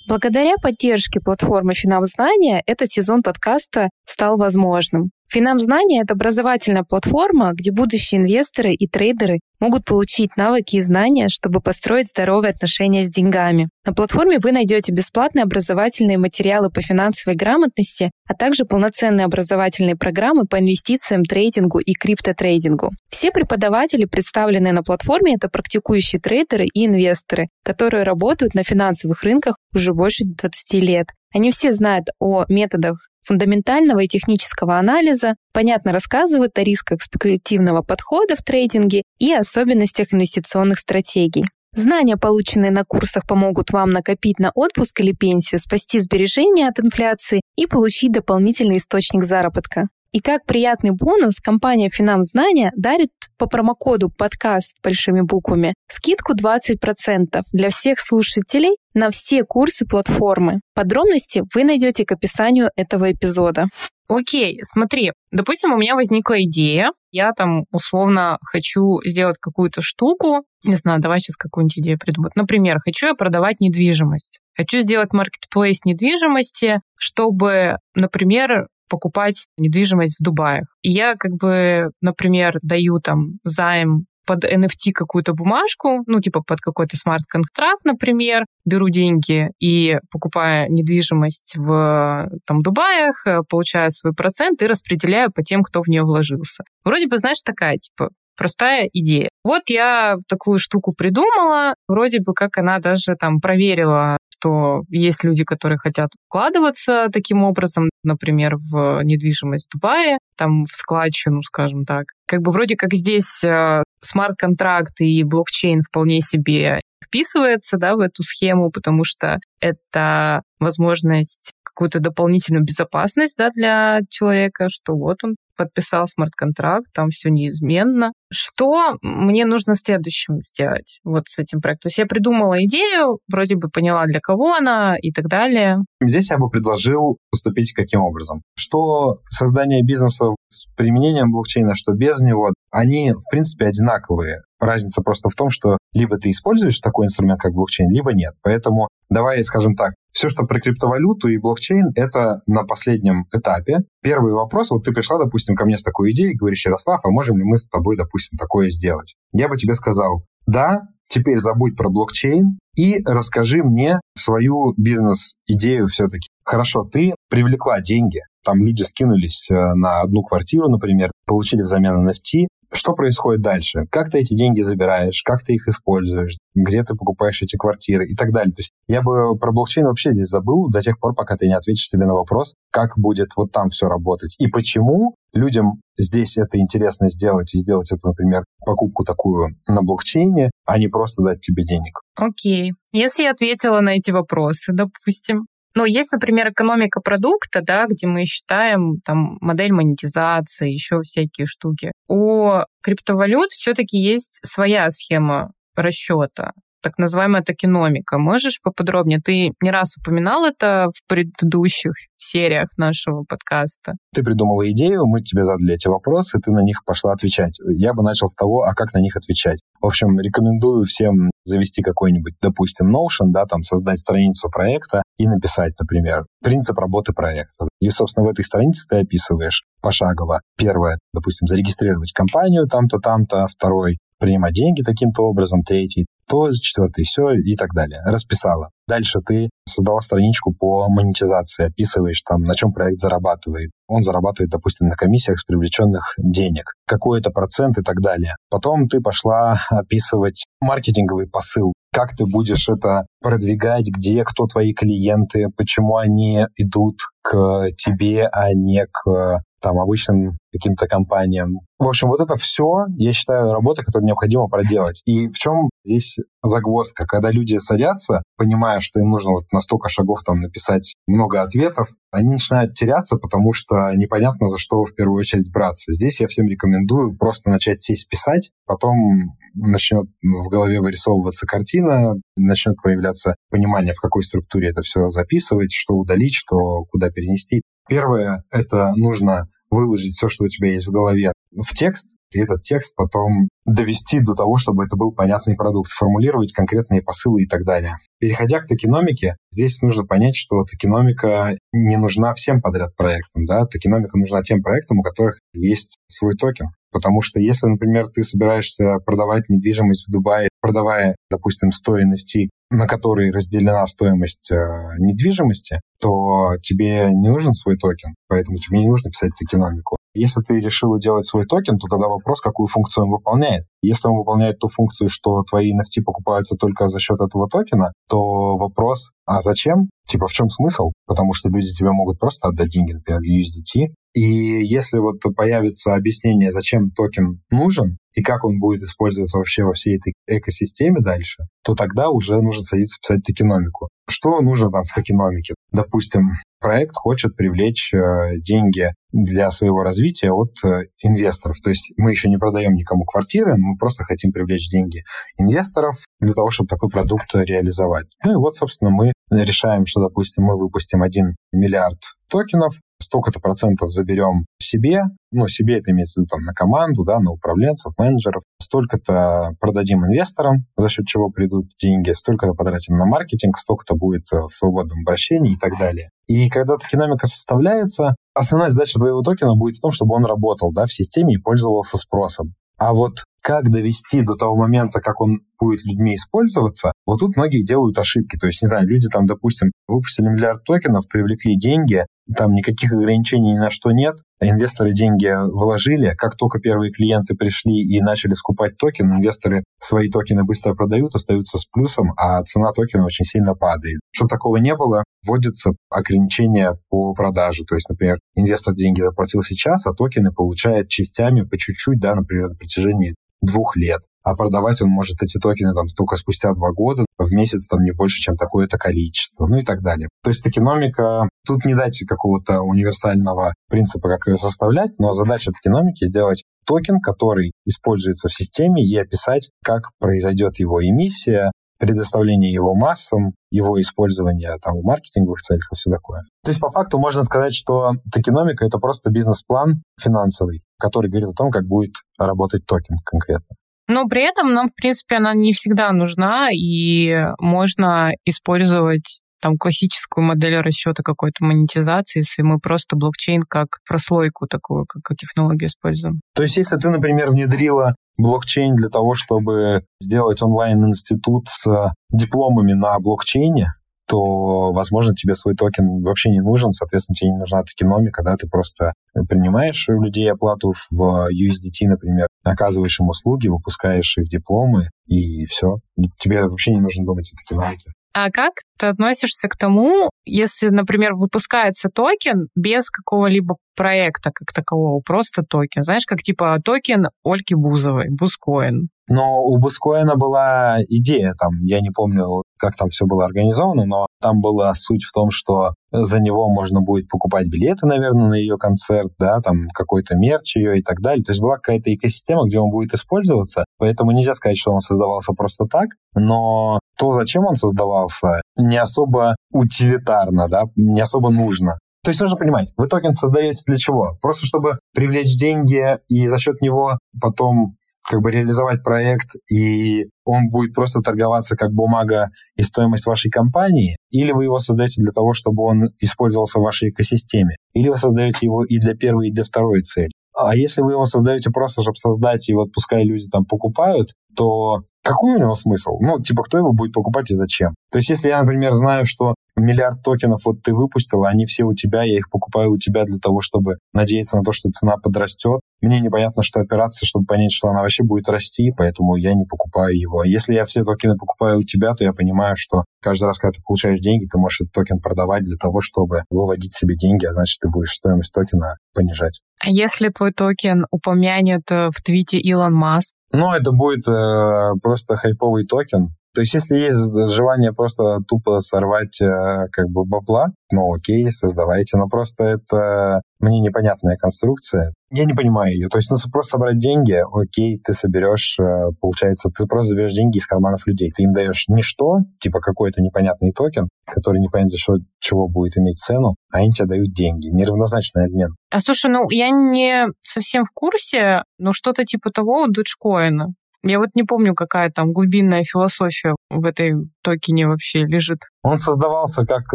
Благодаря 0.07 0.57
поддержке 0.61 1.19
платформы 1.19 1.73
«Финам-знания» 1.73 2.63
этот 2.67 2.91
сезон 2.91 3.23
подкаста 3.23 3.89
стал 4.05 4.37
возможным. 4.37 5.11
«Финам-знания»— 5.29 6.03
это 6.05 6.15
образовательная 6.15 6.85
платформа, 6.85 7.53
где 7.55 7.73
будущие 7.73 8.21
инвесторы 8.21 8.73
и 8.73 8.87
трейдеры 8.87 9.41
могут 9.61 9.85
получить 9.85 10.37
навыки 10.37 10.77
и 10.77 10.81
знания, 10.81 11.29
чтобы 11.29 11.61
построить 11.61 12.09
здоровые 12.09 12.51
отношения 12.51 13.03
с 13.03 13.09
деньгами. 13.09 13.69
На 13.87 13.95
платформе 13.95 14.39
вы 14.39 14.53
найдете 14.53 14.93
бесплатные 14.93 15.45
образовательные 15.45 16.19
материалы 16.19 16.71
по 16.71 16.81
финансовой 16.81 17.37
грамотности, 17.37 18.11
а 18.29 18.35
также 18.35 18.65
полноценные 18.65 19.25
образовательные 19.25 19.97
программы 19.97 20.45
по 20.45 20.59
инвестициям, 20.61 21.25
трейдингу 21.25 21.79
и 21.79 21.95
криптотрейдингу. 21.95 22.91
Все 23.09 23.31
преподаватели, 23.31 24.05
представленные 24.05 24.73
на 24.73 24.83
платформе, 24.83 25.35
это 25.35 25.49
практикующие 25.49 26.21
трейдеры 26.21 26.67
и 26.67 26.87
инвесторы, 26.87 27.49
которые 27.65 28.03
работают 28.03 28.55
на 28.55 28.65
финансовых 28.65 29.23
рынках 29.23 29.57
уже 29.75 29.95
больше 29.95 30.25
20 30.25 30.75
лет. 30.75 31.07
Они 31.35 31.51
все 31.51 31.73
знают 31.73 32.07
о 32.21 32.45
методах 32.49 33.09
фундаментального 33.25 34.01
и 34.01 34.09
технического 34.09 34.79
анализа, 34.79 35.35
понятно 35.53 35.93
рассказывают 35.93 36.59
о 36.59 36.63
рисках 36.63 37.03
спекулятивного 37.03 37.83
подхода 37.83 38.37
в 38.37 38.43
трейдинге 38.43 39.03
и 39.19 39.33
особенностях 39.33 40.13
инвестиционных 40.13 40.79
стратегий. 40.79 41.45
Знания, 41.73 42.17
полученные 42.17 42.71
на 42.71 42.85
курсах, 42.85 43.27
помогут 43.27 43.71
вам 43.73 43.91
накопить 43.91 44.39
на 44.39 44.53
отпуск 44.55 45.01
или 45.01 45.13
пенсию, 45.13 45.59
спасти 45.59 45.99
сбережения 45.99 46.69
от 46.69 46.79
инфляции 46.79 47.41
и 47.57 47.67
получить 47.67 48.13
дополнительный 48.13 48.77
источник 48.77 49.25
заработка. 49.25 49.89
И 50.15 50.21
как 50.21 50.47
приятный 50.47 50.93
бонус, 50.93 51.41
компания 51.41 51.91
Финам 51.91 52.23
Знания 52.23 52.71
дарит 52.77 53.11
по 53.37 53.47
промокоду 53.47 54.11
подкаст 54.17 54.77
большими 54.81 55.23
буквами 55.23 55.75
скидку 55.89 56.35
20% 56.35 57.43
для 57.53 57.69
всех 57.71 57.99
слушателей 57.99 58.77
на 58.95 59.11
все 59.11 59.43
курсы 59.43 59.85
платформы. 59.85 60.61
Подробности 60.73 61.43
вы 61.53 61.65
найдете 61.65 62.05
к 62.05 62.13
описанию 62.13 62.71
этого 62.77 63.11
эпизода. 63.11 63.67
Окей, 64.07 64.61
смотри, 64.63 65.11
допустим, 65.33 65.73
у 65.73 65.79
меня 65.79 65.97
возникла 65.97 66.41
идея, 66.45 66.93
я 67.11 67.33
там 67.33 67.65
условно 67.73 68.39
хочу 68.41 69.01
сделать 69.05 69.39
какую-то 69.41 69.83
штуку, 69.83 70.45
не 70.63 70.77
знаю, 70.77 71.01
давай 71.01 71.19
сейчас 71.19 71.37
какую-нибудь 71.37 71.79
идею 71.79 71.99
придумать. 71.99 72.37
Например, 72.37 72.79
хочу 72.79 73.09
я 73.09 73.15
продавать 73.15 73.61
недвижимость. 73.61 74.39
Хочу 74.57 74.81
сделать 74.81 75.13
маркетплейс 75.13 75.85
недвижимости, 75.85 76.81
чтобы, 76.97 77.79
например, 77.97 78.69
покупать 78.95 79.47
недвижимость 79.59 80.21
в 80.21 80.23
Дубае. 80.23 80.63
И 80.83 80.91
я 80.91 81.17
как 81.17 81.33
бы, 81.33 81.91
например, 82.01 82.59
даю 82.63 83.01
там 83.01 83.39
займ 83.43 84.07
под 84.25 84.45
NFT 84.45 84.93
какую-то 84.95 85.35
бумажку, 85.35 86.05
ну, 86.07 86.21
типа 86.21 86.43
под 86.47 86.61
какой-то 86.61 86.97
смарт-контракт, 86.97 87.85
например, 87.85 88.45
беру 88.65 88.89
деньги 88.89 89.49
и 89.59 89.99
покупаю 90.11 90.73
недвижимость 90.73 91.57
в 91.57 92.31
там, 92.47 92.63
Дубаях, 92.63 93.27
э, 93.27 93.41
получаю 93.49 93.91
свой 93.91 94.15
процент 94.15 94.63
и 94.63 94.67
распределяю 94.67 95.31
по 95.33 95.43
тем, 95.43 95.63
кто 95.63 95.83
в 95.83 95.89
нее 95.89 96.03
вложился. 96.03 96.65
Вроде 96.85 97.07
бы, 97.07 97.19
знаешь, 97.19 97.43
такая, 97.45 97.77
типа, 97.77 98.11
простая 98.37 98.89
идея. 98.93 99.29
Вот 99.45 99.65
я 99.69 100.17
такую 100.29 100.59
штуку 100.59 100.95
придумала, 100.97 101.75
вроде 101.89 102.21
бы 102.21 102.33
как 102.33 102.57
она 102.57 102.79
даже 102.79 103.17
там 103.19 103.41
проверила 103.41 104.17
что 104.45 104.85
есть 104.91 105.25
люди, 105.25 105.45
которые 105.45 105.79
хотят 105.79 106.11
вкладываться 106.27 107.09
таким 107.13 107.45
образом, 107.45 107.89
например, 108.03 108.57
в 108.57 109.01
недвижимость 109.03 109.69
в 109.69 109.73
Дубае, 109.73 110.19
там 110.37 110.67
в 110.67 110.75
складчину, 110.75 111.43
скажем 111.43 111.85
так. 111.85 112.07
Как 112.27 112.41
бы 112.41 112.51
вроде 112.51 112.77
как 112.77 112.93
здесь 112.93 113.43
э, 113.43 113.83
смарт-контракт 114.03 115.01
и 115.01 115.25
блокчейн 115.25 115.81
вполне 115.81 116.21
себе 116.21 116.81
вписывается 117.03 117.79
да, 117.79 117.95
в 117.95 118.01
эту 118.01 118.23
схему, 118.23 118.71
потому 118.71 119.05
что 119.05 119.39
это 119.61 120.43
возможность 120.59 121.53
какую-то 121.75 122.01
дополнительную 122.01 122.65
безопасность 122.65 123.37
да, 123.37 123.49
для 123.55 124.01
человека, 124.09 124.69
что 124.69 124.95
вот 124.95 125.25
он 125.25 125.37
подписал 125.57 126.07
смарт-контракт, 126.07 126.87
там 126.93 127.11
все 127.11 127.31
неизменно. 127.31 128.13
Что 128.33 128.97
мне 129.03 129.45
нужно 129.45 129.77
следующим 129.77 130.41
сделать 130.43 130.99
вот 131.05 131.25
с 131.29 131.39
этим 131.39 131.61
проектом? 131.61 131.83
То 131.83 131.89
есть 131.89 131.99
я 131.99 132.07
придумала 132.07 132.63
идею, 132.65 133.19
вроде 133.31 133.57
бы 133.57 133.69
поняла, 133.69 134.05
для 134.07 134.21
кого 134.21 134.55
она 134.55 134.97
и 135.01 135.13
так 135.13 135.27
далее. 135.29 135.79
Здесь 136.03 136.31
я 136.31 136.39
бы 136.39 136.49
предложил 136.49 137.19
поступить 137.31 137.73
каким 137.73 138.01
образом? 138.01 138.43
Что 138.57 139.17
создание 139.31 139.83
бизнеса 139.85 140.35
с 140.49 140.67
применением 140.77 141.31
блокчейна, 141.31 141.75
что 141.75 141.93
без 141.93 142.21
него, 142.21 142.53
они, 142.71 143.13
в 143.13 143.31
принципе, 143.31 143.67
одинаковые 143.67 144.39
разница 144.65 145.03
просто 145.03 145.29
в 145.29 145.35
том, 145.35 145.51
что 145.51 145.79
либо 145.93 146.17
ты 146.17 146.31
используешь 146.31 146.81
такой 146.81 147.07
инструмент, 147.07 147.41
как 147.41 147.53
блокчейн, 147.53 147.91
либо 147.91 148.13
нет. 148.13 148.35
Поэтому 148.43 148.89
давай, 149.11 149.43
скажем 149.45 149.75
так, 149.75 149.95
все, 150.13 150.29
что 150.29 150.45
про 150.45 150.61
криптовалюту 150.61 151.29
и 151.29 151.39
блокчейн, 151.39 151.93
это 151.95 152.41
на 152.47 152.65
последнем 152.65 153.27
этапе. 153.33 153.81
Первый 154.03 154.33
вопрос, 154.33 154.71
вот 154.71 154.85
ты 154.85 154.93
пришла, 154.93 155.19
допустим, 155.19 155.57
ко 155.57 155.65
мне 155.65 155.77
с 155.77 155.83
такой 155.83 156.13
идеей, 156.13 156.37
говоришь, 156.37 156.65
Ярослав, 156.65 157.01
а 157.05 157.11
можем 157.11 157.39
ли 157.39 157.45
мы 157.45 157.57
с 157.57 157.69
тобой, 157.69 157.97
допустим, 157.97 158.39
такое 158.39 158.71
сделать? 158.71 159.15
Я 159.33 159.49
бы 159.49 159.57
тебе 159.57 159.75
сказал, 159.75 160.25
да, 160.47 160.83
теперь 161.09 161.39
забудь 161.39 161.77
про 161.77 161.89
блокчейн 161.89 162.59
и 162.77 163.03
расскажи 163.07 163.63
мне 163.63 164.01
свою 164.17 164.75
бизнес-идею 164.77 165.87
все-таки. 165.87 166.29
Хорошо, 166.45 166.85
ты 166.85 167.15
привлекла 167.29 167.81
деньги, 167.81 168.21
там 168.45 168.65
люди 168.65 168.83
скинулись 168.83 169.49
э, 169.51 169.55
на 169.55 170.01
одну 170.01 170.23
квартиру, 170.23 170.69
например, 170.69 171.11
получили 171.27 171.63
взамен 171.63 172.07
NFT, 172.07 172.47
что 172.75 172.93
происходит 172.93 173.43
дальше? 173.43 173.87
Как 173.91 174.11
ты 174.11 174.19
эти 174.19 174.35
деньги 174.35 174.61
забираешь? 174.61 175.23
Как 175.23 175.43
ты 175.43 175.55
их 175.55 175.69
используешь? 175.69 176.37
Где 176.55 176.83
ты 176.83 176.95
покупаешь 176.95 177.41
эти 177.43 177.57
квартиры? 177.57 178.07
И 178.07 178.15
так 178.15 178.33
далее. 178.33 178.53
То 178.53 178.61
есть 178.61 178.73
я 178.89 179.03
бы 179.03 179.37
про 179.39 179.53
блокчейн 179.53 179.87
вообще 179.87 180.13
здесь 180.13 180.27
забыл 180.27 180.69
до 180.71 180.81
тех 180.83 180.99
пор, 180.99 181.15
пока 181.15 181.37
ты 181.37 181.47
не 181.47 181.55
ответишь 181.55 181.89
себе 181.89 182.07
на 182.07 182.15
вопрос, 182.15 182.55
как 182.71 182.99
будет 182.99 183.31
вот 183.37 183.53
там 183.53 183.69
все 183.69 183.87
работать. 183.87 184.35
И 184.39 184.49
почему 184.49 185.17
людям 185.33 185.81
здесь 185.97 186.37
это 186.37 186.59
интересно 186.59 187.09
сделать 187.09 187.55
и 187.55 187.59
сделать 187.59 187.93
это, 187.93 188.09
например, 188.09 188.45
покупку 188.65 189.05
такую 189.05 189.51
на 189.67 189.83
блокчейне, 189.83 190.51
а 190.67 190.79
не 190.79 190.89
просто 190.89 191.23
дать 191.23 191.41
тебе 191.41 191.65
денег. 191.65 192.01
Окей. 192.17 192.73
Если 192.93 193.25
я 193.25 193.33
ответила 193.33 193.81
на 193.81 193.91
эти 193.91 194.11
вопросы, 194.11 194.73
допустим, 194.73 195.47
но 195.75 195.85
есть, 195.87 196.13
например, 196.13 196.51
экономика 196.51 197.01
продукта, 197.01 197.61
да, 197.63 197.87
где 197.87 198.07
мы 198.07 198.25
считаем 198.25 198.99
там 199.05 199.39
модель 199.41 199.73
монетизации, 199.73 200.71
еще 200.71 201.01
всякие 201.03 201.47
штуки. 201.47 201.93
У 202.09 202.61
криптовалют 202.83 203.51
все-таки 203.51 203.99
есть 203.99 204.41
своя 204.43 204.91
схема 204.91 205.53
расчета 205.77 206.53
так 206.85 206.99
называемая 206.99 207.43
токеномика. 207.43 208.19
Можешь 208.19 208.61
поподробнее? 208.63 209.21
Ты 209.25 209.53
не 209.63 209.71
раз 209.71 209.97
упоминал 209.97 210.45
это 210.45 210.89
в 210.95 211.09
предыдущих 211.09 211.93
сериях 212.17 212.69
нашего 212.77 213.25
подкаста. 213.29 213.95
Ты 214.15 214.23
придумала 214.23 214.71
идею, 214.71 215.07
мы 215.07 215.23
тебе 215.23 215.43
задали 215.43 215.75
эти 215.75 215.89
вопросы, 215.89 216.39
ты 216.39 216.51
на 216.51 216.63
них 216.63 216.85
пошла 216.85 217.13
отвечать. 217.13 217.59
Я 217.67 217.95
бы 217.95 218.03
начал 218.03 218.27
с 218.27 218.35
того, 218.35 218.63
а 218.63 218.75
как 218.75 218.93
на 218.93 218.99
них 218.99 219.17
отвечать. 219.17 219.61
В 219.81 219.87
общем, 219.87 220.21
рекомендую 220.21 220.85
всем 220.85 221.31
завести 221.45 221.83
какой-нибудь, 221.83 222.35
допустим, 222.41 222.95
Notion, 222.95 223.33
да, 223.33 223.47
там 223.47 223.63
создать 223.63 223.99
страницу 223.99 224.49
проекта 224.51 225.03
и 225.19 225.27
написать, 225.27 225.73
например, 225.79 226.27
принцип 226.43 226.79
работы 226.79 227.13
проекта. 227.13 227.69
И, 227.81 227.91
собственно, 227.91 228.27
в 228.27 228.31
этой 228.31 228.45
странице 228.45 228.87
ты 228.89 229.01
описываешь 229.01 229.65
пошагово. 229.81 230.41
Первое, 230.57 230.99
допустим, 231.13 231.47
зарегистрировать 231.47 232.13
компанию 232.13 232.67
там-то, 232.67 232.99
там-то. 232.99 233.47
Второй, 233.47 233.99
принимать 234.25 234.55
деньги 234.55 234.81
таким-то 234.83 235.23
образом. 235.23 235.63
Третий, 235.63 236.07
то, 236.27 236.51
четвертый, 236.51 237.05
все 237.05 237.33
и 237.33 237.55
так 237.57 237.75
далее. 237.75 238.01
Расписала. 238.07 238.71
Дальше 238.89 239.21
ты 239.25 239.51
создала 239.69 240.01
страничку 240.01 240.55
по 240.59 240.89
монетизации, 240.89 241.67
описываешь 241.67 242.23
там, 242.23 242.41
на 242.41 242.55
чем 242.55 242.73
проект 242.73 242.99
зарабатывает. 242.99 243.71
Он 243.87 244.01
зарабатывает, 244.01 244.51
допустим, 244.51 244.89
на 244.89 244.95
комиссиях 244.95 245.39
с 245.39 245.45
привлеченных 245.45 246.15
денег, 246.19 246.73
какой-то 246.87 247.31
процент 247.31 247.77
и 247.79 247.83
так 247.83 248.01
далее. 248.01 248.37
Потом 248.51 248.89
ты 248.89 249.01
пошла 249.01 249.61
описывать 249.71 250.45
маркетинговый 250.63 251.29
посыл, 251.29 251.75
как 251.93 252.11
ты 252.17 252.25
будешь 252.27 252.69
это 252.69 253.07
продвигать, 253.23 253.89
где, 253.95 254.25
кто 254.25 254.47
твои 254.47 254.73
клиенты, 254.73 255.49
почему 255.57 255.97
они 255.97 256.47
идут 256.57 256.97
к 257.23 257.69
тебе, 257.77 258.27
а 258.27 258.53
не 258.55 258.87
к 258.87 259.43
там, 259.65 259.81
обычным 259.81 260.37
каким-то 260.53 260.87
компаниям. 260.87 261.61
В 261.79 261.89
общем, 261.89 262.09
вот 262.09 262.21
это 262.21 262.37
все, 262.37 262.85
я 262.97 263.13
считаю, 263.13 263.51
работа, 263.51 263.83
которую 263.83 264.07
необходимо 264.07 264.47
проделать. 264.47 265.01
И 265.07 265.29
в 265.29 265.35
чем 265.39 265.71
здесь 265.85 266.19
загвоздка? 266.43 267.07
Когда 267.07 267.31
люди 267.31 267.57
садятся, 267.57 268.23
понимая, 268.37 268.81
что 268.81 269.01
им 269.01 269.09
нужно 269.09 269.33
вот 269.33 269.45
на 269.53 269.61
столько 269.61 269.89
шагов 269.89 270.21
там 270.23 270.41
написать 270.41 270.95
много 271.07 271.41
ответов, 271.41 271.89
они 272.13 272.29
начинают 272.29 272.75
теряться, 272.75 273.17
потому 273.17 273.55
что 273.55 273.91
непонятно, 273.95 274.49
за 274.49 274.59
что 274.59 274.85
в 274.85 274.95
первую 274.95 275.21
очередь 275.21 275.51
браться. 275.51 275.93
Здесь 275.93 276.21
я 276.21 276.27
всем 276.27 276.47
рекомендую 276.47 277.17
просто 277.17 277.49
начать 277.49 277.81
сесть 277.81 278.09
писать, 278.09 278.51
потом 278.67 279.35
начнет 279.55 280.05
в 280.23 280.49
голове 280.51 280.81
вырисовываться 280.81 281.47
картина, 281.47 282.17
начнет 282.37 282.77
появляться 282.83 283.35
понимание, 283.51 283.95
в 283.95 284.01
какой 284.01 284.23
структуре 284.25 284.69
это 284.71 284.83
все 284.83 285.09
записывать, 285.09 285.73
что 285.73 285.95
удалить, 285.95 286.35
что 286.35 286.85
куда 286.91 287.09
перенести. 287.09 287.63
Первое— 287.89 288.43
это 288.53 288.93
нужно 288.97 289.49
выложить 289.75 290.15
все, 290.15 290.29
что 290.29 290.45
у 290.45 290.49
тебя 290.49 290.73
есть 290.73 290.87
в 290.87 290.93
голове, 290.93 291.33
в 291.51 291.75
текст, 291.75 292.09
и 292.33 292.41
этот 292.41 292.63
текст 292.63 292.95
потом 292.97 293.49
довести 293.65 294.21
до 294.21 294.35
того, 294.35 294.57
чтобы 294.57 294.85
это 294.85 294.97
был 294.97 295.13
понятный 295.13 295.57
продукт, 295.57 295.91
сформулировать 295.91 296.53
конкретные 296.53 297.03
посылы 297.03 297.43
и 297.43 297.47
так 297.47 297.65
далее. 297.65 297.97
Переходя 298.19 298.61
к 298.61 298.67
токеномике, 298.67 299.37
здесь 299.51 299.81
нужно 299.83 300.05
понять, 300.05 300.37
что 300.37 300.65
токеномика 300.65 301.57
не 301.73 301.97
нужна 301.97 302.33
всем 302.35 302.61
подряд 302.61 302.95
проектам. 302.97 303.45
Да? 303.47 303.67
Токеномика 303.67 304.19
нужна 304.19 304.43
тем 304.43 304.63
проектам, 304.63 304.99
у 304.99 305.03
которых 305.03 305.41
есть 305.53 305.97
свой 306.09 306.35
токен. 306.35 306.69
Потому 306.93 307.23
что 307.23 307.41
если, 307.41 307.67
например, 307.67 308.07
ты 308.07 308.23
собираешься 308.23 308.99
продавать 309.05 309.49
недвижимость 309.49 310.07
в 310.07 310.13
Дубае, 310.13 310.49
продавая, 310.61 311.17
допустим, 311.29 311.73
100 311.73 311.99
NFT, 311.99 312.49
на 312.71 312.87
которые 312.87 313.33
разделена 313.33 313.87
стоимость 313.87 314.51
э, 314.51 314.57
недвижимости, 314.99 315.81
то 316.01 316.57
тебе 316.63 317.13
не 317.13 317.29
нужен 317.29 317.53
свой 317.53 317.77
токен, 317.77 318.15
поэтому 318.29 318.59
тебе 318.59 318.79
не 318.79 318.89
нужно 318.89 319.11
писать 319.11 319.31
токеномику. 319.39 319.97
Если 320.15 320.41
ты 320.43 320.61
решил 320.61 320.97
делать 320.99 321.27
свой 321.27 321.47
токен, 321.47 321.79
то 321.79 321.89
тогда 321.89 322.09
вопрос, 322.09 322.41
какую 322.41 322.69
функцию 322.69 323.05
он 323.05 323.11
выполняет. 323.11 323.54
Если 323.83 324.09
он 324.09 324.17
выполняет 324.17 324.59
ту 324.59 324.69
функцию, 324.69 325.09
что 325.09 325.43
твои 325.43 325.73
NFT 325.73 326.03
покупаются 326.05 326.57
только 326.57 326.89
за 326.89 326.99
счет 326.99 327.21
этого 327.21 327.49
токена, 327.49 327.93
то 328.09 328.57
вопрос, 328.57 329.11
а 329.27 329.43
зачем? 329.43 329.91
Типа, 330.09 330.27
в 330.27 330.33
чем 330.33 330.49
смысл? 330.51 330.93
Потому 331.07 331.33
что 331.33 331.49
люди 331.49 331.71
тебе 331.71 331.91
могут 331.91 332.19
просто 332.19 332.49
отдать 332.49 332.69
деньги, 332.69 332.93
например, 332.93 333.21
в 333.21 333.25
USDT. 333.25 333.95
И 334.15 334.21
если 334.21 334.99
вот 334.99 335.21
появится 335.37 335.95
объяснение, 335.95 336.51
зачем 336.51 336.91
токен 336.91 337.43
нужен 337.51 337.99
и 338.15 338.23
как 338.23 338.45
он 338.45 338.61
будет 338.61 338.83
использоваться 338.83 339.39
вообще 339.39 339.65
во 339.65 339.73
всей 339.73 339.97
этой 339.97 340.15
экосистеме 340.29 341.01
дальше, 341.01 341.45
то 341.65 341.75
тогда 341.75 342.11
уже 342.11 342.41
нужно 342.41 342.63
садиться 342.63 343.01
писать 343.01 343.25
токеномику. 343.25 343.89
Что 344.09 344.41
нужно 344.41 344.71
там 344.71 344.85
в 344.85 344.95
токеномике? 344.95 345.55
Допустим, 345.73 346.31
проект 346.61 346.95
хочет 346.95 347.35
привлечь 347.35 347.93
э, 347.93 348.39
деньги 348.39 348.93
для 349.11 349.51
своего 349.51 349.83
развития 349.83 350.31
от 350.31 350.53
э, 350.65 350.87
инвесторов. 351.03 351.57
То 351.61 351.71
есть 351.71 351.93
мы 351.97 352.11
еще 352.11 352.29
не 352.29 352.37
продаем 352.37 352.75
никому 352.75 353.05
квартиры, 353.05 353.57
мы 353.57 353.77
просто 353.77 354.05
хотим 354.05 354.31
привлечь 354.31 354.71
деньги 354.71 355.03
инвесторов 355.37 355.97
для 356.21 356.35
того, 356.35 356.51
чтобы 356.51 356.69
такой 356.69 356.91
продукт 356.91 357.35
реализовать. 357.35 358.07
Ну 358.25 358.33
и 358.33 358.37
вот, 358.37 358.55
собственно, 358.55 358.91
мы 358.91 359.13
решаем, 359.31 359.87
что, 359.87 360.01
допустим, 360.01 360.45
мы 360.45 360.57
выпустим 360.57 361.03
1 361.03 361.35
миллиард 361.53 361.99
токенов, 362.29 362.75
столько-то 363.05 363.41
процентов 363.41 363.91
заберем 363.91 364.47
себе, 364.59 365.03
ну, 365.31 365.47
себе 365.49 365.79
это 365.79 365.91
имеется 365.91 366.21
в 366.21 366.23
виду 366.23 366.29
там 366.29 366.41
на 366.41 366.53
команду, 366.53 367.05
да, 367.05 367.19
на 367.21 367.33
управленцев, 367.33 367.93
менеджеров, 367.99 368.43
столько-то 368.61 369.53
продадим 369.61 370.05
инвесторам, 370.05 370.67
за 370.77 370.89
счет 370.89 371.07
чего 371.07 371.31
придут 371.31 371.67
деньги, 371.81 372.13
столько-то 372.13 372.55
потратим 372.55 372.97
на 372.97 373.05
маркетинг, 373.05 373.59
столько-то 373.59 373.95
будет 373.95 374.25
э, 374.33 374.47
в 374.49 374.51
свободном 374.51 375.01
обращении 375.01 375.55
и 375.55 375.59
так 375.59 375.79
далее. 375.79 376.11
И 376.27 376.49
когда 376.49 376.77
токеномика 376.77 377.27
составляется, 377.27 378.15
основная 378.35 378.71
задача 378.71 378.99
твоего 378.99 379.23
токена 379.23 379.55
будет 379.55 379.77
в 379.77 379.83
том, 379.83 379.93
чтобы 379.93 380.15
он 380.15 380.25
работал 380.25 380.73
да, 380.73 380.87
в 380.87 380.93
системе 380.93 381.35
и 381.35 381.39
пользовался 381.39 381.97
спросом. 381.97 382.55
А 382.79 382.93
вот 382.93 383.25
как 383.45 383.71
довести 383.71 384.23
до 384.23 384.37
того 384.37 384.57
момента, 384.57 385.01
как 385.01 385.21
он 385.21 385.41
будет 385.61 385.85
людьми 385.85 386.15
использоваться, 386.15 386.93
вот 387.05 387.21
тут 387.21 387.37
многие 387.37 387.63
делают 387.63 387.99
ошибки. 387.99 388.39
То 388.39 388.47
есть, 388.47 388.63
не 388.63 388.69
знаю, 388.69 388.89
люди 388.89 389.09
там, 389.09 389.27
допустим, 389.27 389.71
выпустили 389.87 390.29
миллиард 390.29 390.65
токенов, 390.65 391.07
привлекли 391.09 391.59
деньги, 391.59 392.07
там 392.35 392.53
никаких 392.53 392.91
ограничений 392.93 393.53
ни 393.53 393.59
на 393.59 393.69
что 393.69 393.91
нет, 393.91 394.17
инвесторы 394.41 394.95
деньги 394.95 395.31
вложили, 395.53 396.15
как 396.17 396.37
только 396.37 396.59
первые 396.59 396.91
клиенты 396.91 397.35
пришли 397.35 397.83
и 397.83 398.01
начали 398.01 398.33
скупать 398.33 398.79
токен, 398.79 399.13
инвесторы 399.13 399.65
свои 399.79 400.09
токены 400.09 400.45
быстро 400.45 400.75
продают, 400.75 401.15
остаются 401.15 401.59
с 401.59 401.67
плюсом, 401.67 402.13
а 402.17 402.43
цена 402.45 402.73
токена 402.73 403.05
очень 403.05 403.27
сильно 403.27 403.55
падает. 403.55 404.01
Чтобы 404.11 404.31
такого 404.31 404.57
не 404.57 404.75
было, 404.75 405.05
вводится 405.27 405.73
ограничение 405.91 406.75
по 406.89 407.15
продаже. 407.15 407.65
То 407.65 407.75
есть, 407.75 407.89
например, 407.89 408.19
инвестор 408.35 408.75
деньги 408.75 409.01
заплатил 409.01 409.43
сейчас, 409.43 409.87
а 409.87 409.93
токены 409.93 410.33
получает 410.33 410.89
частями 410.89 411.43
по 411.43 411.57
чуть-чуть, 411.57 412.01
да, 412.01 412.15
например, 412.15 412.49
на 412.49 412.55
протяжении 412.55 413.15
двух 413.45 413.77
лет. 413.77 414.01
А 414.23 414.35
продавать 414.35 414.81
он 414.81 414.89
может 414.89 415.23
эти 415.23 415.39
токены 415.39 415.75
там 415.75 415.87
только 415.95 416.17
спустя 416.17 416.53
два 416.55 416.73
года, 416.73 417.05
в 417.19 417.31
месяц 417.33 417.69
там 417.69 417.83
не 417.83 417.93
больше, 417.93 418.21
чем 418.21 418.37
такое-то 418.37 418.79
количество, 418.79 419.47
ну 419.47 419.59
и 419.59 419.65
так 419.65 419.83
далее. 419.83 420.09
То 420.23 420.31
есть 420.31 420.43
токеномика, 420.43 421.29
тут 421.47 421.67
не 421.67 421.75
дать 421.75 422.07
какого-то 422.07 422.63
универсального 422.63 423.53
принципа, 423.69 424.09
как 424.09 424.27
ее 424.27 424.39
составлять, 424.39 424.99
но 424.99 425.13
задача 425.13 425.53
токеномики 425.53 426.07
сделать 426.07 426.43
токен, 426.67 427.01
который 427.01 427.53
используется 427.67 428.29
в 428.29 428.33
системе, 428.33 428.83
и 428.83 428.97
описать, 428.97 429.51
как 429.63 429.91
произойдет 430.01 430.59
его 430.59 430.83
эмиссия, 430.83 431.53
предоставление 431.87 432.53
его 432.53 432.75
массам, 432.75 433.35
его 433.51 433.81
использование 433.81 434.55
там, 434.63 434.75
в 434.79 434.85
маркетинговых 434.85 435.41
целях 435.41 435.63
и 435.73 435.77
все 435.77 435.91
такое. 435.91 436.23
То 436.45 436.51
есть 436.51 436.61
по 436.61 436.71
факту 436.71 436.99
можно 436.99 437.23
сказать, 437.23 437.55
что 437.55 437.93
токеномика— 438.13 438.65
это 438.67 438.79
просто 438.79 439.11
бизнес-план 439.11 439.83
финансовый, 440.01 440.63
который 440.79 441.11
говорит 441.11 441.29
о 441.29 441.35
том, 441.35 441.51
как 441.51 441.65
будет 441.65 441.95
работать 442.19 442.67
токен 442.67 442.97
конкретно. 443.05 443.57
Но 443.89 444.07
при 444.07 444.23
этом 444.23 444.55
нам, 444.55 444.69
в 444.69 444.75
принципе, 444.75 445.17
она 445.17 445.35
не 445.35 445.53
всегда 445.53 445.93
нужна, 445.93 446.49
и 446.51 447.27
можно 447.39 448.13
использовать 448.25 449.21
там 449.43 449.59
классическую 449.59 450.25
модель 450.25 450.57
расчета 450.57 451.03
какой-то 451.03 451.45
монетизации, 451.45 452.21
если 452.21 452.41
мы 452.41 452.59
просто 452.59 452.97
блокчейн 452.97 453.43
как 453.43 453.69
прослойку 453.87 454.47
такую, 454.47 454.87
как 454.87 455.03
технологию 455.19 455.69
используем. 455.69 456.23
То 456.35 456.43
есть, 456.43 456.57
если 456.57 456.79
ты, 456.79 456.89
например, 456.89 457.31
внедрила 457.31 457.95
блокчейн 458.17 458.75
для 458.77 458.89
того, 458.89 459.15
чтобы 459.15 459.85
сделать 460.01 460.43
онлайн-институт 460.43 461.49
с 461.49 461.93
дипломами 462.11 462.73
на 462.73 462.99
блокчейне, 462.99 463.75
то, 464.07 464.71
возможно, 464.73 465.15
тебе 465.15 465.35
свой 465.35 465.55
токен 465.55 466.03
вообще 466.03 466.31
не 466.31 466.41
нужен, 466.41 466.73
соответственно, 466.73 467.15
тебе 467.15 467.31
не 467.31 467.39
нужна 467.39 467.63
токеномика, 467.63 468.23
да, 468.23 468.37
ты 468.37 468.47
просто 468.47 468.93
принимаешь 469.29 469.89
у 469.89 470.03
людей 470.03 470.31
оплату 470.31 470.75
в 470.91 471.29
USDT, 471.31 471.89
например, 471.89 472.29
оказываешь 472.43 473.01
им 473.01 473.09
услуги, 473.09 473.49
выпускаешь 473.49 474.19
их 474.19 474.29
дипломы, 474.29 474.91
и 475.07 475.47
все. 475.47 475.79
Тебе 476.19 476.43
вообще 476.47 476.73
не 476.73 476.81
нужно 476.81 477.05
думать 477.05 477.33
о 477.33 477.37
токеномике. 477.39 477.93
А 478.17 478.31
как 478.31 478.53
ты 478.79 478.87
относишься 478.87 479.49
к 479.49 479.57
тому, 479.57 480.09
если, 480.25 480.69
например, 480.69 481.15
выпускается 481.15 481.89
токен 481.93 482.47
без 482.55 482.89
какого-либо 482.89 483.57
проекта 483.75 484.31
как 484.33 484.53
такового, 484.53 485.01
просто 485.01 485.43
токен? 485.43 485.83
Знаешь, 485.83 486.07
как 486.07 486.21
типа 486.21 486.59
токен 486.65 487.09
Ольги 487.25 487.57
Бузовой, 487.57 488.07
Бузкоин. 488.11 488.89
Но 489.09 489.43
у 489.43 489.59
Бузкоина 489.59 490.17
была 490.17 490.79
идея, 490.89 491.35
там, 491.39 491.63
я 491.65 491.81
не 491.81 491.91
помню, 491.91 492.43
как 492.59 492.75
там 492.77 492.89
все 492.89 493.05
было 493.05 493.27
организовано, 493.27 493.85
но 493.85 494.07
там 494.21 494.41
была 494.41 494.73
суть 494.75 495.05
в 495.05 495.13
том, 495.13 495.31
что 495.31 495.75
за 495.93 496.21
него 496.21 496.49
можно 496.49 496.81
будет 496.81 497.09
покупать 497.09 497.47
билеты, 497.49 497.87
наверное, 497.87 498.29
на 498.29 498.35
ее 498.35 498.57
концерт, 498.57 499.13
да, 499.19 499.41
там 499.41 499.69
какой-то 499.75 500.17
мерч 500.17 500.57
ее 500.57 500.79
и 500.79 500.83
так 500.83 501.01
далее. 501.01 501.23
То 501.23 501.33
есть 501.33 501.43
была 501.43 501.57
какая-то 501.57 501.93
экосистема, 501.95 502.47
где 502.47 502.59
он 502.59 502.71
будет 502.71 502.95
использоваться, 502.95 503.65
поэтому 503.79 504.13
нельзя 504.13 504.33
сказать, 504.33 504.57
что 504.57 504.73
он 504.73 504.81
создавался 504.81 505.33
просто 505.35 505.67
так, 505.67 505.91
но 506.15 506.79
то, 506.99 507.13
зачем 507.13 507.45
он 507.47 507.57
создавался, 507.57 508.41
не 508.57 508.79
особо 508.79 509.37
утилитарно, 509.53 510.49
да, 510.49 510.65
не 510.77 511.01
особо 511.01 511.31
нужно. 511.31 511.79
То 512.05 512.11
есть 512.11 512.21
нужно 512.21 512.37
понимать, 512.37 512.71
вы 512.77 512.87
токен 512.87 513.15
создаете 513.15 513.63
для 513.67 513.77
чего? 513.77 514.19
Просто 514.21 514.45
чтобы 514.45 514.79
привлечь 514.95 515.37
деньги 515.37 515.99
и 516.09 516.29
за 516.29 516.39
счет 516.39 516.61
него 516.61 516.99
потом 517.21 517.77
как 518.09 518.21
бы 518.21 518.31
реализовать 518.31 518.83
проект, 518.83 519.31
и 519.51 520.07
он 520.25 520.49
будет 520.51 520.75
просто 520.75 521.01
торговаться 521.01 521.57
как 521.57 521.73
бумага 521.73 522.31
и 522.57 522.63
стоимость 522.63 523.07
вашей 523.07 523.31
компании, 523.31 523.97
или 524.11 524.33
вы 524.33 524.45
его 524.45 524.59
создаете 524.59 525.03
для 525.03 525.13
того, 525.13 525.33
чтобы 525.33 525.65
он 525.65 525.89
использовался 526.01 526.59
в 526.59 526.63
вашей 526.63 526.91
экосистеме, 526.91 527.57
или 527.73 527.89
вы 527.89 527.97
создаете 527.97 528.39
его 528.43 528.65
и 528.65 528.79
для 528.79 528.95
первой, 528.95 529.29
и 529.29 529.33
для 529.33 529.45
второй 529.45 529.83
цели. 529.83 530.11
А 530.37 530.57
если 530.57 530.83
вы 530.83 530.93
его 530.93 531.05
создаете 531.05 531.51
просто, 531.51 531.83
чтобы 531.83 531.97
создать, 531.97 532.49
и 532.49 532.55
вот 532.55 532.73
пускай 532.73 533.05
люди 533.05 533.29
там 533.29 533.45
покупают, 533.45 534.09
то 534.37 534.83
какой 535.05 535.35
у 535.35 535.39
него 535.39 535.55
смысл? 535.55 535.99
Ну, 536.01 536.19
типа, 536.19 536.43
кто 536.43 536.59
его 536.59 536.73
будет 536.73 536.93
покупать 536.93 537.31
и 537.31 537.35
зачем? 537.35 537.75
То 537.93 537.99
есть, 537.99 538.09
если 538.09 538.29
я, 538.29 538.41
например, 538.41 538.73
знаю, 538.73 539.05
что 539.05 539.35
миллиард 539.57 540.03
токенов 540.03 540.41
вот 540.45 540.63
ты 540.63 540.75
выпустил, 540.75 541.25
они 541.25 541.45
все 541.45 541.65
у 541.65 541.75
тебя, 541.75 542.03
я 542.03 542.17
их 542.17 542.31
покупаю 542.31 542.73
у 542.73 542.77
тебя 542.77 543.05
для 543.05 543.19
того, 543.19 543.41
чтобы 543.41 543.77
надеяться 543.93 544.37
на 544.37 544.43
то, 544.43 544.53
что 544.53 544.71
цена 544.71 544.97
подрастет. 544.97 545.61
Мне 545.81 546.01
непонятно, 546.01 546.43
что 546.43 546.61
операция, 546.61 547.07
чтобы 547.07 547.27
понять, 547.27 547.53
что 547.53 547.69
она 547.69 547.83
вообще 547.83 548.03
будет 548.03 548.29
расти, 548.29 548.73
поэтому 548.77 549.17
я 549.17 549.35
не 549.35 549.45
покупаю 549.45 549.97
его. 549.97 550.21
А 550.21 550.27
если 550.27 550.55
я 550.55 550.65
все 550.65 550.83
токены 550.83 551.17
покупаю 551.17 551.59
у 551.59 551.63
тебя, 551.63 551.95
то 551.95 552.03
я 552.03 552.13
понимаю, 552.13 552.57
что 552.57 552.85
каждый 553.03 553.27
раз, 553.27 553.39
когда 553.39 553.53
ты 553.53 553.63
получаешь 553.63 554.01
деньги, 554.01 554.27
ты 554.27 554.39
можешь 554.39 554.63
этот 554.63 554.73
токен 554.73 555.01
продавать 555.01 555.45
для 555.45 555.57
того, 555.57 555.81
чтобы 555.81 556.23
выводить 556.31 556.75
себе 556.75 556.97
деньги, 556.97 557.27
а 557.27 557.33
значит, 557.33 557.59
ты 557.61 557.69
будешь 557.69 557.93
стоимость 557.93 558.33
токена 558.33 558.77
понижать. 558.95 559.41
А 559.61 559.69
если 559.69 560.09
твой 560.09 560.33
токен 560.33 560.85
упомянет 560.91 561.71
э, 561.71 561.91
в 561.91 562.03
твите 562.03 562.39
Илон 562.39 562.75
Маск, 562.75 563.15
ну, 563.35 563.53
это 563.53 563.73
будет 563.73 564.07
э, 564.09 564.73
просто 564.83 565.17
хайповый 565.17 565.67
токен. 565.67 566.15
То 566.35 566.41
есть, 566.41 566.55
если 566.55 566.79
есть 566.79 567.33
желание 567.33 567.73
просто 567.73 568.19
тупо 568.29 568.59
сорвать 568.59 569.21
э, 569.21 569.69
как 569.71 569.89
бы 569.89 570.05
бабла, 570.05 570.49
ну 570.73 570.93
окей, 570.93 571.31
создавайте, 571.31 571.97
но 571.97 572.09
просто 572.09 572.45
это 572.45 573.23
мне 573.39 573.61
непонятная 573.61 574.17
конструкция. 574.17 574.93
Я 575.11 575.27
не 575.27 575.35
понимаю 575.35 575.73
ее. 575.73 575.89
То 575.89 575.99
есть, 575.99 576.11
ну, 576.11 576.17
просто 576.33 576.53
собрать 576.57 576.79
деньги, 576.79 577.23
окей, 577.33 577.79
ты 577.85 577.95
соберешь, 577.95 578.59
э, 578.59 578.91
получается, 579.01 579.51
ты 579.57 579.67
просто 579.67 579.91
заберешь 579.91 580.13
деньги 580.13 580.39
из 580.39 580.47
карманов 580.47 580.87
людей. 580.87 581.13
Ты 581.15 581.23
им 581.23 581.33
даешь 581.33 581.67
ничто, 581.69 582.19
типа 582.41 582.59
какой-то 582.59 583.01
непонятный 583.01 583.53
токен, 583.53 583.89
который 584.07 584.41
непонятно 584.41 584.71
за 584.71 584.79
счет 584.79 585.03
чего 585.21 585.49
будет 585.49 585.79
иметь 585.79 585.99
цену, 585.99 586.35
а 586.53 586.59
они 586.59 586.73
тебе 586.73 586.89
дают 586.89 587.13
деньги. 587.13 587.49
Неравнозначный 587.49 588.25
обмен. 588.27 588.57
А 588.71 588.81
слушай, 588.81 589.09
ну, 589.09 589.31
я 589.31 589.51
не 589.51 590.07
совсем 590.21 590.65
в 590.65 590.73
курсе, 590.75 591.45
но 591.59 591.73
что-то 591.73 592.05
типа 592.05 592.31
того 592.31 592.65
у 592.65 592.69
Dogecoin. 592.69 593.53
Я 593.87 593.99
вот 593.99 594.11
не 594.15 594.23
помню, 594.23 594.55
какая 594.55 594.91
там 594.91 595.13
глубинная 595.13 595.63
философия 595.63 596.35
в 596.49 596.65
этой 596.65 596.95
токене 597.23 597.69
вообще 597.69 598.05
лежит. 598.07 598.39
Он 598.63 598.79
создавался 598.79 599.45
как, 599.45 599.75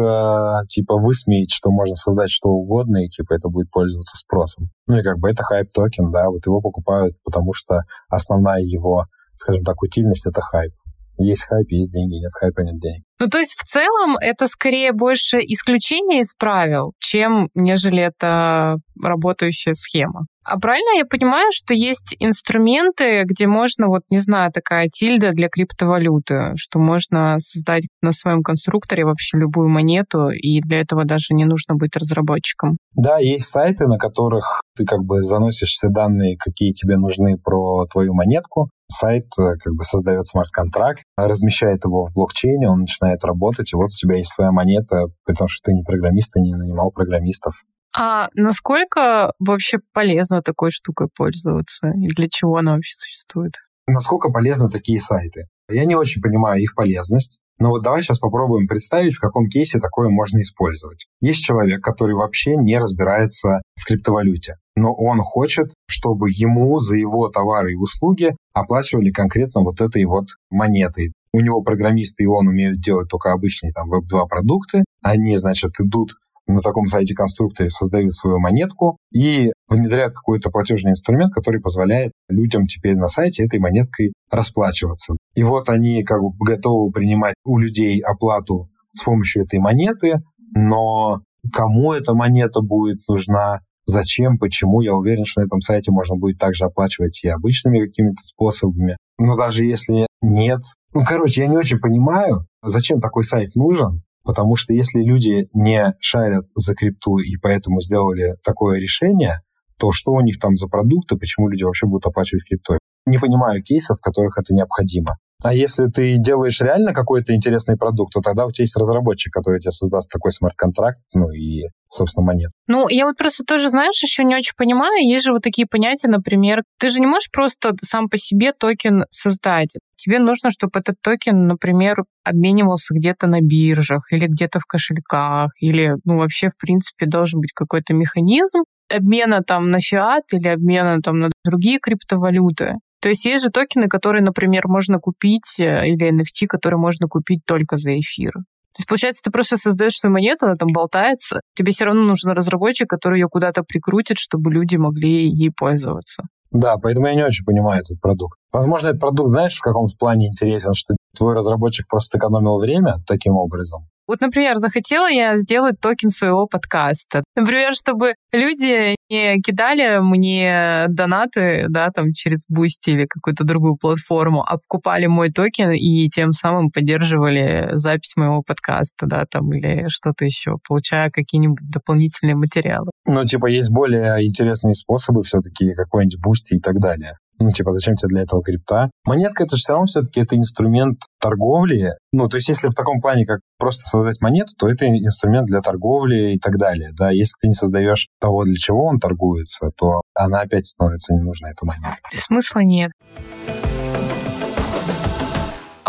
э, 0.00 0.66
типа, 0.68 0.96
высмеять, 0.96 1.52
что 1.52 1.70
можно 1.70 1.94
создать 1.94 2.30
что 2.30 2.48
угодно, 2.48 3.04
и, 3.04 3.08
типа, 3.08 3.34
это 3.34 3.48
будет 3.48 3.70
пользоваться 3.70 4.16
спросом. 4.16 4.70
Ну 4.88 4.98
и 4.98 5.02
как 5.04 5.18
бы 5.18 5.30
это 5.30 5.44
хайп-токен, 5.44 6.10
да, 6.10 6.28
вот 6.28 6.44
его 6.44 6.60
покупают, 6.60 7.14
потому 7.22 7.52
что 7.52 7.82
основная 8.08 8.62
его, 8.62 9.04
скажем 9.36 9.62
так, 9.62 9.80
утильность— 9.80 10.26
это 10.28 10.40
хайп. 10.40 10.72
Есть 11.16 11.46
хайп, 11.46 11.70
есть 11.70 11.92
деньги, 11.92 12.14
нет 12.14 12.32
хайпа, 12.34 12.62
нет 12.62 12.80
денег. 12.80 13.04
Ну, 13.20 13.26
то 13.28 13.38
есть 13.38 13.54
в 13.58 13.64
целом 13.64 14.16
это 14.18 14.48
скорее 14.48 14.92
больше 14.92 15.38
исключение 15.40 16.22
из 16.22 16.34
правил, 16.34 16.94
чем 16.98 17.50
нежели 17.54 18.02
это 18.02 18.78
работающая 19.02 19.74
схема. 19.74 20.26
А 20.42 20.58
правильно 20.58 20.96
я 20.96 21.04
понимаю, 21.04 21.50
что 21.52 21.74
есть 21.74 22.16
инструменты, 22.18 23.24
где 23.24 23.46
можно, 23.46 23.88
вот, 23.88 24.02
не 24.10 24.18
знаю, 24.18 24.50
такая 24.50 24.88
тильда 24.88 25.30
для 25.30 25.48
криптовалюты, 25.48 26.52
что 26.56 26.78
можно 26.78 27.36
создать 27.38 27.86
на 28.00 28.12
своем 28.12 28.42
конструкторе 28.42 29.04
вообще 29.04 29.36
любую 29.36 29.68
монету, 29.68 30.30
и 30.30 30.60
для 30.60 30.80
этого 30.80 31.04
даже 31.04 31.34
не 31.34 31.44
нужно 31.44 31.74
быть 31.74 31.94
разработчиком? 31.94 32.78
Да, 32.94 33.18
есть 33.18 33.50
сайты, 33.50 33.86
на 33.86 33.98
которых 33.98 34.62
ты 34.76 34.84
как 34.86 35.00
бы 35.04 35.22
заносишь 35.22 35.70
все 35.70 35.88
данные, 35.88 36.36
какие 36.38 36.72
тебе 36.72 36.96
нужны 36.96 37.36
про 37.36 37.86
твою 37.86 38.14
монетку, 38.14 38.70
сайт 38.90 39.24
э, 39.38 39.54
как 39.62 39.74
бы 39.74 39.84
создает 39.84 40.26
смарт-контракт, 40.26 41.02
размещает 41.16 41.84
его 41.84 42.04
в 42.04 42.12
блокчейне, 42.12 42.68
он 42.68 42.80
начинает 42.80 43.09
работать, 43.24 43.72
и 43.72 43.76
вот 43.76 43.86
у 43.86 43.96
тебя 43.96 44.16
есть 44.16 44.32
своя 44.32 44.52
монета, 44.52 45.06
при 45.24 45.34
том, 45.34 45.48
что 45.48 45.70
ты 45.70 45.72
не 45.72 45.82
программист, 45.82 46.32
ты 46.32 46.40
не 46.40 46.54
нанимал 46.54 46.90
программистов. 46.90 47.54
А 47.96 48.28
насколько 48.34 49.32
вообще 49.38 49.78
полезно 49.92 50.40
такой 50.42 50.70
штукой 50.70 51.08
пользоваться? 51.14 51.88
И 51.96 52.06
для 52.08 52.28
чего 52.30 52.56
она 52.56 52.74
вообще 52.74 52.94
существует? 52.94 53.54
Насколько 53.86 54.30
полезны 54.30 54.68
такие 54.68 55.00
сайты? 55.00 55.46
Я 55.68 55.84
не 55.84 55.96
очень 55.96 56.22
понимаю 56.22 56.62
их 56.62 56.74
полезность. 56.74 57.38
Но 57.60 57.68
вот 57.68 57.82
давай 57.82 58.02
сейчас 58.02 58.18
попробуем 58.18 58.66
представить, 58.66 59.12
в 59.12 59.20
каком 59.20 59.44
кейсе 59.44 59.78
такое 59.80 60.08
можно 60.08 60.40
использовать. 60.40 61.06
Есть 61.20 61.44
человек, 61.44 61.82
который 61.84 62.14
вообще 62.14 62.56
не 62.56 62.78
разбирается 62.78 63.60
в 63.76 63.84
криптовалюте, 63.84 64.54
но 64.76 64.94
он 64.94 65.18
хочет, 65.18 65.66
чтобы 65.86 66.30
ему 66.30 66.78
за 66.78 66.96
его 66.96 67.28
товары 67.28 67.72
и 67.72 67.76
услуги 67.76 68.34
оплачивали 68.54 69.10
конкретно 69.10 69.60
вот 69.60 69.82
этой 69.82 70.06
вот 70.06 70.28
монетой. 70.48 71.12
У 71.32 71.40
него 71.40 71.62
программисты 71.62 72.24
и 72.24 72.26
он 72.26 72.48
умеют 72.48 72.80
делать 72.80 73.08
только 73.08 73.32
обычные 73.32 73.72
там 73.72 73.88
веб-2 73.88 74.26
продукты. 74.28 74.84
Они, 75.02 75.36
значит, 75.36 75.72
идут 75.78 76.14
на 76.46 76.60
таком 76.60 76.86
сайте 76.86 77.14
конструкторе 77.14 77.70
создают 77.70 78.14
свою 78.14 78.38
монетку 78.38 78.96
и 79.12 79.52
внедряют 79.68 80.12
какой-то 80.14 80.50
платежный 80.50 80.92
инструмент, 80.92 81.32
который 81.32 81.60
позволяет 81.60 82.12
людям 82.28 82.66
теперь 82.66 82.96
на 82.96 83.08
сайте 83.08 83.44
этой 83.44 83.58
монеткой 83.58 84.12
расплачиваться. 84.30 85.14
И 85.34 85.42
вот 85.42 85.68
они 85.68 86.02
как 86.02 86.20
бы 86.20 86.32
готовы 86.44 86.90
принимать 86.90 87.34
у 87.44 87.58
людей 87.58 88.00
оплату 88.00 88.68
с 88.94 89.04
помощью 89.04 89.44
этой 89.44 89.60
монеты, 89.60 90.20
но 90.54 91.20
кому 91.52 91.92
эта 91.92 92.14
монета 92.14 92.60
будет 92.60 93.00
нужна, 93.08 93.60
зачем, 93.86 94.38
почему, 94.38 94.80
я 94.80 94.94
уверен, 94.94 95.24
что 95.24 95.40
на 95.40 95.46
этом 95.46 95.60
сайте 95.60 95.92
можно 95.92 96.16
будет 96.16 96.38
также 96.38 96.64
оплачивать 96.64 97.22
и 97.22 97.28
обычными 97.28 97.84
какими-то 97.84 98.20
способами. 98.22 98.96
Но 99.20 99.36
даже 99.36 99.64
если 99.64 100.08
нет, 100.20 100.62
ну, 100.92 101.04
короче, 101.04 101.42
я 101.42 101.48
не 101.48 101.56
очень 101.56 101.78
понимаю, 101.78 102.46
зачем 102.62 103.00
такой 103.00 103.22
сайт 103.22 103.54
нужен, 103.54 104.02
Потому 104.22 104.54
что 104.56 104.74
если 104.74 105.00
люди 105.00 105.48
не 105.54 105.94
шарят 105.98 106.44
за 106.54 106.74
крипту 106.74 107.18
и 107.18 107.36
поэтому 107.36 107.80
сделали 107.80 108.36
такое 108.44 108.78
решение, 108.78 109.40
то 109.78 109.92
что 109.92 110.12
у 110.12 110.20
них 110.20 110.38
там 110.38 110.56
за 110.56 110.68
продукты, 110.68 111.16
почему 111.16 111.48
люди 111.48 111.64
вообще 111.64 111.86
будут 111.86 112.06
оплачивать 112.06 112.44
криптой? 112.44 112.78
Не 113.06 113.18
понимаю 113.18 113.62
кейсов, 113.62 113.98
в 113.98 114.02
которых 114.02 114.36
это 114.38 114.54
необходимо. 114.54 115.16
А 115.42 115.54
если 115.54 115.86
ты 115.86 116.16
делаешь 116.18 116.60
реально 116.60 116.92
какой-то 116.92 117.34
интересный 117.34 117.76
продукт, 117.76 118.12
то 118.12 118.20
тогда 118.20 118.46
у 118.46 118.50
тебя 118.50 118.64
есть 118.64 118.76
разработчик, 118.76 119.32
который 119.32 119.60
тебе 119.60 119.70
создаст 119.70 120.10
такой 120.10 120.32
смарт-контракт, 120.32 121.00
ну 121.14 121.30
и, 121.30 121.68
собственно, 121.88 122.26
монет. 122.26 122.50
Ну, 122.68 122.88
я 122.88 123.06
вот 123.06 123.16
просто 123.16 123.44
тоже, 123.44 123.70
знаешь, 123.70 124.02
еще 124.02 124.24
не 124.24 124.36
очень 124.36 124.54
понимаю, 124.56 125.06
есть 125.06 125.24
же 125.24 125.32
вот 125.32 125.42
такие 125.42 125.66
понятия, 125.66 126.08
например, 126.08 126.62
ты 126.78 126.90
же 126.90 127.00
не 127.00 127.06
можешь 127.06 127.30
просто 127.32 127.74
сам 127.80 128.08
по 128.08 128.18
себе 128.18 128.52
токен 128.52 129.04
создать. 129.10 129.76
Тебе 129.96 130.18
нужно, 130.18 130.50
чтобы 130.50 130.78
этот 130.78 130.96
токен, 131.02 131.46
например, 131.46 132.04
обменивался 132.24 132.94
где-то 132.94 133.26
на 133.26 133.40
биржах 133.40 134.12
или 134.12 134.26
где-то 134.26 134.60
в 134.60 134.66
кошельках, 134.66 135.50
или, 135.60 135.94
ну, 136.04 136.18
вообще, 136.18 136.48
в 136.48 136.56
принципе, 136.58 137.06
должен 137.06 137.40
быть 137.40 137.52
какой-то 137.52 137.94
механизм 137.94 138.60
обмена 138.90 139.40
там 139.46 139.70
на 139.70 139.80
фиат 139.80 140.24
или 140.32 140.48
обмена 140.48 141.00
там 141.00 141.20
на 141.20 141.30
другие 141.44 141.78
криптовалюты. 141.78 142.74
То 143.00 143.08
есть 143.08 143.24
есть 143.24 143.44
же 143.44 143.50
токены, 143.50 143.88
которые, 143.88 144.22
например, 144.22 144.68
можно 144.68 144.98
купить, 144.98 145.58
э, 145.58 145.88
или 145.88 146.10
NFT, 146.10 146.46
которые 146.46 146.78
можно 146.78 147.08
купить 147.08 147.40
только 147.46 147.76
за 147.76 147.98
эфир. 147.98 148.32
То 148.32 148.80
есть, 148.80 148.88
получается, 148.88 149.22
ты 149.24 149.30
просто 149.30 149.56
создаешь 149.56 149.96
свою 149.96 150.12
монету, 150.12 150.46
она 150.46 150.54
там 150.54 150.68
болтается. 150.72 151.40
Тебе 151.56 151.72
все 151.72 151.86
равно 151.86 152.02
нужен 152.02 152.30
разработчик, 152.30 152.88
который 152.88 153.18
ее 153.18 153.28
куда-то 153.28 153.64
прикрутит, 153.64 154.18
чтобы 154.18 154.52
люди 154.52 154.76
могли 154.76 155.26
ей 155.26 155.50
пользоваться. 155.50 156.24
Да, 156.52 156.76
поэтому 156.76 157.06
я 157.06 157.14
не 157.14 157.24
очень 157.24 157.44
понимаю 157.44 157.80
этот 157.80 158.00
продукт. 158.00 158.38
Возможно, 158.52 158.88
этот 158.88 159.00
продукт, 159.00 159.30
знаешь, 159.30 159.56
в 159.56 159.60
каком 159.60 159.86
плане 159.98 160.28
интересен, 160.28 160.74
что 160.74 160.94
твой 161.16 161.34
разработчик 161.34 161.86
просто 161.88 162.18
сэкономил 162.18 162.58
время 162.58 162.96
таким 163.06 163.34
образом, 163.34 163.86
вот, 164.10 164.20
например, 164.20 164.56
захотела 164.56 165.08
я 165.08 165.36
сделать 165.36 165.80
токен 165.80 166.10
своего 166.10 166.48
подкаста. 166.48 167.22
Например, 167.36 167.74
чтобы 167.76 168.14
люди 168.32 168.96
не 169.08 169.40
кидали 169.40 170.00
мне 170.02 170.86
донаты, 170.88 171.66
да, 171.68 171.90
там 171.90 172.12
через 172.12 172.44
Boosty 172.50 172.94
или 172.94 173.06
какую-то 173.06 173.44
другую 173.44 173.76
платформу, 173.76 174.42
а 174.42 174.58
покупали 174.58 175.06
мой 175.06 175.30
токен 175.30 175.70
и 175.70 176.08
тем 176.08 176.32
самым 176.32 176.70
поддерживали 176.70 177.68
запись 177.74 178.16
моего 178.16 178.42
подкаста, 178.42 179.06
да, 179.06 179.26
там, 179.30 179.52
или 179.52 179.84
что-то 179.86 180.24
еще, 180.24 180.56
получая 180.66 181.10
какие-нибудь 181.10 181.70
дополнительные 181.70 182.34
материалы. 182.34 182.90
Ну, 183.06 183.22
типа, 183.22 183.46
есть 183.46 183.70
более 183.70 184.26
интересные 184.26 184.74
способы 184.74 185.22
все-таки, 185.22 185.72
какой-нибудь 185.74 186.18
Boosty 186.18 186.56
и 186.56 186.60
так 186.60 186.80
далее. 186.80 187.14
Ну, 187.40 187.50
типа, 187.50 187.72
зачем 187.72 187.96
тебе 187.96 188.08
для 188.08 188.22
этого 188.22 188.42
крипта? 188.42 188.90
Монетка 189.06 189.44
это 189.44 189.56
же 189.56 189.60
все 189.60 189.72
равно 189.72 189.86
все-таки 189.86 190.20
это 190.20 190.36
инструмент 190.36 191.00
торговли. 191.18 191.94
Ну, 192.12 192.28
то 192.28 192.36
есть, 192.36 192.48
если 192.48 192.68
в 192.68 192.74
таком 192.74 193.00
плане, 193.00 193.24
как 193.24 193.40
просто 193.58 193.88
создать 193.88 194.20
монету, 194.20 194.52
то 194.58 194.68
это 194.68 194.86
инструмент 194.86 195.46
для 195.46 195.60
торговли 195.60 196.34
и 196.34 196.38
так 196.38 196.58
далее. 196.58 196.90
Да, 196.98 197.10
если 197.10 197.32
ты 197.40 197.48
не 197.48 197.54
создаешь 197.54 198.08
того, 198.20 198.44
для 198.44 198.56
чего 198.56 198.84
он 198.84 198.98
торгуется, 198.98 199.70
то 199.74 200.02
она 200.14 200.40
опять 200.40 200.66
становится 200.66 201.14
ненужной, 201.14 201.52
эта 201.52 201.64
монета. 201.64 201.96
Смысла 202.14 202.60
нет. 202.60 202.92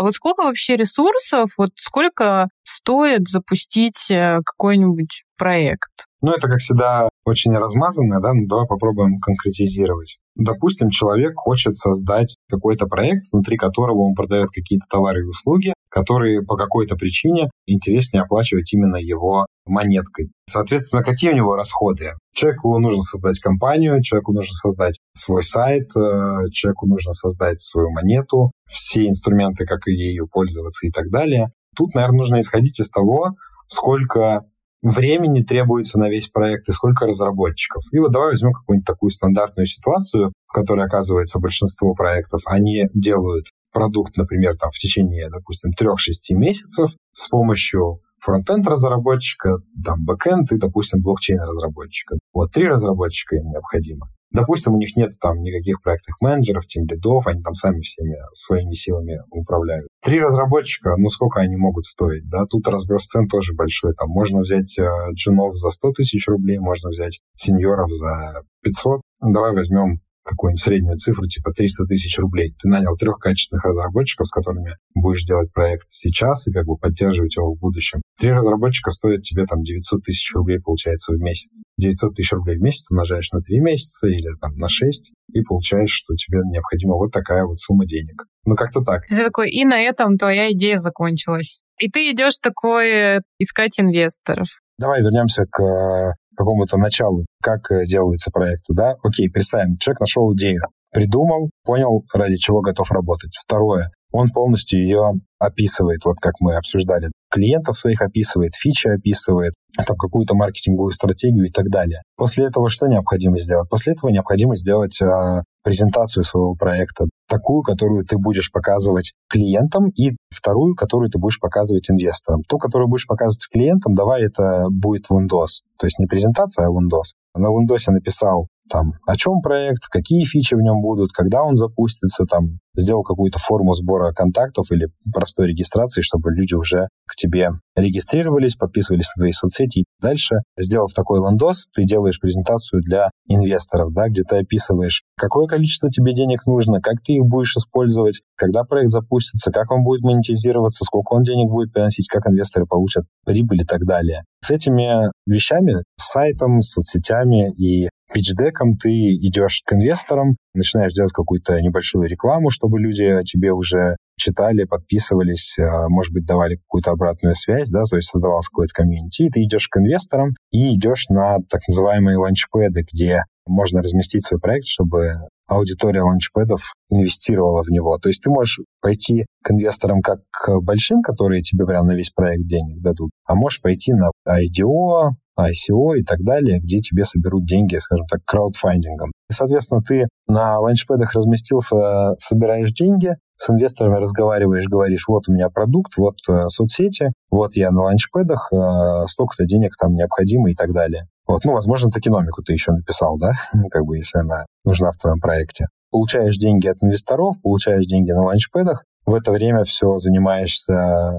А 0.02 0.04
вот 0.04 0.14
сколько 0.14 0.42
вообще 0.42 0.74
ресурсов, 0.74 1.50
вот 1.56 1.70
сколько 1.76 2.48
стоит 2.64 3.28
запустить 3.28 4.10
э, 4.10 4.40
какой-нибудь 4.44 5.22
проект? 5.38 5.92
Ну, 6.22 6.32
это, 6.32 6.48
как 6.48 6.58
всегда, 6.58 7.08
очень 7.24 7.52
размазанное, 7.52 8.18
да, 8.20 8.34
ну, 8.34 8.48
давай 8.48 8.66
попробуем 8.66 9.20
конкретизировать. 9.20 10.18
Допустим, 10.34 10.90
человек 10.90 11.34
хочет 11.36 11.76
создать 11.76 12.34
какой-то 12.50 12.86
проект, 12.86 13.26
внутри 13.32 13.56
которого 13.56 14.08
он 14.08 14.14
продает 14.14 14.48
какие-то 14.52 14.86
товары 14.90 15.20
и 15.20 15.28
услуги, 15.28 15.72
которые 15.92 16.42
по 16.42 16.56
какой-то 16.56 16.96
причине 16.96 17.50
интереснее 17.66 18.22
оплачивать 18.22 18.72
именно 18.72 18.96
его 18.96 19.46
монеткой. 19.66 20.30
Соответственно, 20.48 21.04
какие 21.04 21.30
у 21.30 21.36
него 21.36 21.54
расходы? 21.54 22.12
Человеку 22.34 22.78
нужно 22.78 23.02
создать 23.02 23.38
компанию, 23.38 24.02
человеку 24.02 24.32
нужно 24.32 24.54
создать 24.54 24.98
свой 25.14 25.42
сайт, 25.42 25.90
э, 25.94 26.48
человеку 26.50 26.86
нужно 26.86 27.12
создать 27.12 27.60
свою 27.60 27.90
монету, 27.90 28.52
все 28.66 29.06
инструменты, 29.06 29.66
как 29.66 29.86
ею 29.86 30.26
пользоваться 30.32 30.86
и 30.86 30.90
так 30.90 31.10
далее. 31.10 31.52
Тут, 31.76 31.94
наверное, 31.94 32.18
нужно 32.18 32.40
исходить 32.40 32.80
из 32.80 32.88
того, 32.88 33.36
сколько 33.68 34.46
времени 34.82 35.42
требуется 35.42 35.98
на 35.98 36.08
весь 36.08 36.28
проект 36.28 36.68
и 36.68 36.72
сколько 36.72 37.06
разработчиков. 37.06 37.82
И 37.92 37.98
вот 37.98 38.12
давай 38.12 38.30
возьмем 38.30 38.52
какую-нибудь 38.52 38.86
такую 38.86 39.10
стандартную 39.10 39.66
ситуацию, 39.66 40.32
в 40.46 40.52
которой 40.52 40.86
оказывается 40.86 41.38
большинство 41.38 41.94
проектов. 41.94 42.40
Они 42.46 42.88
делают 42.94 43.46
продукт, 43.72 44.16
например, 44.16 44.56
там, 44.56 44.70
в 44.70 44.78
течение, 44.78 45.28
допустим, 45.30 45.72
3-6 45.78 46.36
месяцев 46.36 46.90
с 47.12 47.28
помощью 47.28 48.00
frontend 48.20 48.66
разработчика, 48.66 49.58
там, 49.84 50.04
backend 50.04 50.52
и, 50.52 50.56
допустим, 50.56 51.02
блокчейн 51.02 51.40
разработчика. 51.40 52.16
Вот 52.32 52.52
три 52.52 52.68
разработчика 52.68 53.36
им 53.36 53.50
необходимо. 53.50 54.08
Допустим, 54.32 54.74
у 54.74 54.78
них 54.78 54.96
нет 54.96 55.12
там 55.20 55.42
никаких 55.42 55.82
проектных 55.82 56.16
менеджеров, 56.22 56.66
team 56.66 56.86
lead 56.86 57.09
ов, 57.09 57.26
они 57.26 57.42
там 57.42 57.52
сами 57.52 57.80
всеми 57.80 58.16
своими 58.32 58.72
силами 58.72 59.20
управляют. 59.30 59.88
Три 60.02 60.20
разработчика, 60.20 60.94
ну 60.96 61.08
сколько 61.10 61.40
они 61.40 61.56
могут 61.56 61.84
стоить, 61.84 62.28
да? 62.30 62.46
Тут 62.46 62.66
разброс 62.66 63.06
цен 63.06 63.28
тоже 63.28 63.52
большой. 63.52 63.92
Там 63.92 64.08
можно 64.08 64.40
взять 64.40 64.78
э, 64.78 64.84
джунов 65.12 65.54
за 65.54 65.68
100 65.68 65.92
тысяч 65.92 66.26
рублей, 66.28 66.58
можно 66.58 66.88
взять 66.88 67.20
сеньоров 67.34 67.92
за 67.92 68.42
500. 68.62 69.02
Давай 69.20 69.52
возьмем 69.54 70.00
какую-нибудь 70.24 70.60
среднюю 70.60 70.96
цифру, 70.98 71.26
типа 71.26 71.52
300 71.52 71.84
тысяч 71.86 72.18
рублей. 72.18 72.54
Ты 72.60 72.68
нанял 72.68 72.96
трех 72.96 73.18
качественных 73.18 73.64
разработчиков, 73.64 74.26
с 74.26 74.30
которыми 74.30 74.76
будешь 74.94 75.24
делать 75.24 75.52
проект 75.52 75.86
сейчас 75.90 76.46
и 76.46 76.52
как 76.52 76.66
бы 76.66 76.76
поддерживать 76.76 77.36
его 77.36 77.54
в 77.54 77.58
будущем. 77.58 78.02
Три 78.18 78.32
разработчика 78.32 78.90
стоят 78.90 79.22
тебе 79.22 79.44
там 79.46 79.62
900 79.62 80.04
тысяч 80.04 80.32
рублей, 80.34 80.60
получается, 80.60 81.12
в 81.12 81.18
месяц. 81.18 81.62
900 81.78 82.14
тысяч 82.14 82.32
рублей 82.32 82.58
в 82.58 82.62
месяц 82.62 82.90
умножаешь 82.90 83.30
на 83.32 83.40
3 83.40 83.60
месяца 83.60 84.06
или 84.06 84.28
там 84.40 84.56
на 84.56 84.68
6, 84.68 85.12
и 85.32 85.42
получаешь, 85.42 85.90
что 85.90 86.14
тебе 86.14 86.38
необходима 86.44 86.94
вот 86.94 87.12
такая 87.12 87.44
вот 87.44 87.58
сумма 87.58 87.86
денег. 87.86 88.24
Ну, 88.44 88.54
как-то 88.54 88.82
так. 88.82 89.02
Это 89.10 89.24
такой, 89.24 89.50
и 89.50 89.64
на 89.64 89.80
этом 89.80 90.18
твоя 90.18 90.50
идея 90.52 90.78
закончилась. 90.78 91.60
И 91.78 91.88
ты 91.88 92.10
идешь 92.10 92.38
такой 92.38 92.88
э, 92.90 93.20
искать 93.38 93.80
инвесторов. 93.80 94.48
Давай 94.78 95.00
вернемся 95.00 95.44
к 95.50 95.62
э, 95.62 96.12
какому-то 96.36 96.78
началу, 96.78 97.24
как 97.42 97.70
э, 97.70 97.84
делаются 97.84 98.30
проекты, 98.30 98.74
да? 98.74 98.94
Окей, 99.02 99.28
представим, 99.30 99.76
человек 99.78 100.00
нашел 100.00 100.34
идею, 100.34 100.62
придумал, 100.92 101.50
понял, 101.64 102.04
ради 102.14 102.36
чего 102.36 102.60
готов 102.60 102.90
работать. 102.90 103.32
Второе, 103.44 103.90
он 104.12 104.28
полностью 104.30 104.80
ее 104.80 105.12
описывает, 105.38 106.04
вот 106.04 106.16
как 106.20 106.34
мы 106.40 106.54
обсуждали. 106.54 107.10
Клиентов 107.30 107.76
своих 107.78 108.00
описывает, 108.00 108.52
фичи 108.54 108.88
описывает, 108.88 109.54
там 109.76 109.96
какую-то 109.96 110.34
маркетинговую 110.34 110.92
стратегию 110.92 111.46
и 111.46 111.50
так 111.50 111.68
далее. 111.68 112.02
После 112.16 112.46
этого 112.46 112.68
что 112.68 112.86
необходимо 112.86 113.38
сделать? 113.38 113.68
После 113.68 113.94
этого 113.94 114.10
необходимо 114.10 114.54
сделать 114.54 115.00
э, 115.00 115.42
презентацию 115.64 116.24
своего 116.24 116.54
проекта, 116.54 117.06
такую, 117.28 117.62
которую 117.62 118.04
ты 118.04 118.18
будешь 118.18 118.52
показывать 118.52 119.14
клиентам, 119.28 119.88
и 119.88 120.12
вторую, 120.30 120.74
которую 120.74 121.10
ты 121.10 121.18
будешь 121.18 121.40
показывать 121.40 121.90
инвесторам. 121.90 122.42
Ту, 122.48 122.58
которую 122.58 122.88
будешь 122.88 123.06
показывать 123.06 123.48
клиентам, 123.50 123.94
давай 123.94 124.24
это 124.24 124.66
будет 124.70 125.06
Windows. 125.10 125.62
То 125.78 125.86
есть 125.86 125.98
не 125.98 126.06
презентация, 126.06 126.66
а 126.66 126.70
Windows. 126.70 127.16
На 127.34 127.46
Windows 127.46 127.84
написал 127.88 128.48
там, 128.72 128.94
о 129.06 129.16
чем 129.16 129.42
проект, 129.42 129.86
какие 129.90 130.24
фичи 130.24 130.54
в 130.54 130.60
нем 130.60 130.80
будут, 130.80 131.12
когда 131.12 131.42
он 131.42 131.56
запустится, 131.56 132.24
там, 132.24 132.58
сделал 132.74 133.02
какую-то 133.02 133.38
форму 133.38 133.74
сбора 133.74 134.12
контактов 134.12 134.66
или 134.70 134.88
простой 135.12 135.48
регистрации, 135.48 136.00
чтобы 136.00 136.32
люди 136.32 136.54
уже 136.54 136.88
к 137.06 137.14
тебе 137.14 137.50
регистрировались, 137.76 138.56
подписывались 138.56 139.10
на 139.14 139.22
твои 139.22 139.32
соцсети. 139.32 139.80
И 139.80 139.84
дальше, 140.00 140.36
сделав 140.58 140.92
такой 140.94 141.20
лендос, 141.20 141.68
ты 141.74 141.84
делаешь 141.84 142.18
презентацию 142.18 142.80
для 142.82 143.10
инвесторов, 143.26 143.92
да, 143.92 144.08
где 144.08 144.22
ты 144.22 144.36
описываешь, 144.36 145.02
какое 145.16 145.46
количество 145.46 145.90
тебе 145.90 146.14
денег 146.14 146.46
нужно, 146.46 146.80
как 146.80 147.02
ты 147.04 147.14
их 147.14 147.24
будешь 147.24 147.56
использовать, 147.56 148.22
когда 148.36 148.64
проект 148.64 148.90
запустится, 148.90 149.50
как 149.50 149.70
он 149.70 149.84
будет 149.84 150.02
монетизироваться, 150.02 150.84
сколько 150.84 151.12
он 151.12 151.22
денег 151.22 151.50
будет 151.50 151.72
приносить, 151.72 152.08
как 152.08 152.26
инвесторы 152.26 152.66
получат 152.66 153.04
прибыль 153.26 153.60
и 153.60 153.64
так 153.64 153.84
далее. 153.84 154.22
С 154.40 154.50
этими 154.50 155.10
вещами, 155.26 155.82
с 155.98 156.10
сайтом, 156.10 156.62
соцсетями 156.62 157.52
и 157.52 157.88
питчдеком 158.12 158.76
ты 158.76 158.90
идешь 158.90 159.62
к 159.64 159.72
инвесторам, 159.72 160.36
начинаешь 160.54 160.92
делать 160.92 161.12
какую-то 161.12 161.60
небольшую 161.60 162.08
рекламу, 162.08 162.50
чтобы 162.50 162.78
люди 162.78 163.04
о 163.04 163.22
тебе 163.22 163.52
уже 163.52 163.96
читали, 164.16 164.64
подписывались, 164.64 165.56
а, 165.58 165.88
может 165.88 166.12
быть, 166.12 166.24
давали 166.24 166.56
какую-то 166.56 166.92
обратную 166.92 167.34
связь, 167.34 167.70
да, 167.70 167.82
то 167.88 167.96
есть 167.96 168.10
создавался 168.10 168.50
какой-то 168.50 168.74
комьюнити, 168.74 169.22
и 169.22 169.30
ты 169.30 169.42
идешь 169.42 169.68
к 169.68 169.78
инвесторам 169.78 170.30
и 170.50 170.76
идешь 170.76 171.08
на 171.08 171.38
так 171.48 171.60
называемые 171.66 172.18
ланчпэды, 172.18 172.84
где 172.92 173.22
можно 173.46 173.82
разместить 173.82 174.24
свой 174.24 174.40
проект, 174.40 174.66
чтобы 174.66 175.14
аудитория 175.48 176.02
ланчпэдов 176.02 176.60
инвестировала 176.90 177.62
в 177.62 177.68
него. 177.68 177.98
То 177.98 178.08
есть 178.08 178.22
ты 178.22 178.30
можешь 178.30 178.60
пойти 178.80 179.26
к 179.42 179.50
инвесторам 179.50 180.00
как 180.00 180.20
к 180.30 180.60
большим, 180.60 181.02
которые 181.02 181.42
тебе 181.42 181.66
прям 181.66 181.86
на 181.86 181.92
весь 181.92 182.10
проект 182.10 182.46
денег 182.46 182.80
дадут, 182.80 183.10
а 183.26 183.34
можешь 183.34 183.60
пойти 183.60 183.92
на 183.92 184.10
IDO, 184.28 185.10
ICO 185.50 185.98
и 185.98 186.04
так 186.04 186.20
далее, 186.20 186.58
где 186.60 186.78
тебе 186.78 187.04
соберут 187.04 187.44
деньги, 187.44 187.76
скажем 187.76 188.06
так, 188.06 188.20
краудфандингом. 188.24 189.12
И, 189.30 189.32
соответственно, 189.32 189.80
ты 189.82 190.08
на 190.26 190.58
ланчпэдах 190.60 191.14
разместился, 191.14 192.14
собираешь 192.18 192.72
деньги, 192.72 193.16
с 193.36 193.50
инвесторами 193.50 193.96
разговариваешь, 193.96 194.68
говоришь, 194.68 195.06
вот 195.08 195.24
у 195.28 195.32
меня 195.32 195.48
продукт, 195.48 195.96
вот 195.96 196.16
э, 196.28 196.48
соцсети, 196.48 197.12
вот 197.30 197.52
я 197.54 197.70
на 197.70 197.82
ланчпэдах, 197.82 198.50
э, 198.52 199.06
столько-то 199.06 199.44
денег 199.44 199.72
там 199.78 199.94
необходимо 199.94 200.50
и 200.50 200.54
так 200.54 200.72
далее. 200.72 201.06
Вот, 201.26 201.44
ну, 201.44 201.52
возможно, 201.52 201.90
токеномику 201.90 202.42
ты 202.42 202.52
еще 202.52 202.72
написал, 202.72 203.18
да, 203.18 203.32
как 203.70 203.84
бы, 203.84 203.96
если 203.96 204.18
она 204.18 204.46
нужна 204.64 204.90
в 204.90 204.96
твоем 204.96 205.18
проекте. 205.18 205.66
Получаешь 205.90 206.36
деньги 206.36 206.68
от 206.68 206.76
инвесторов, 206.82 207.34
получаешь 207.42 207.84
деньги 207.86 208.12
на 208.12 208.22
ланчпэдах, 208.22 208.84
в 209.04 209.14
это 209.14 209.32
время 209.32 209.64
все 209.64 209.96
занимаешься 209.96 211.12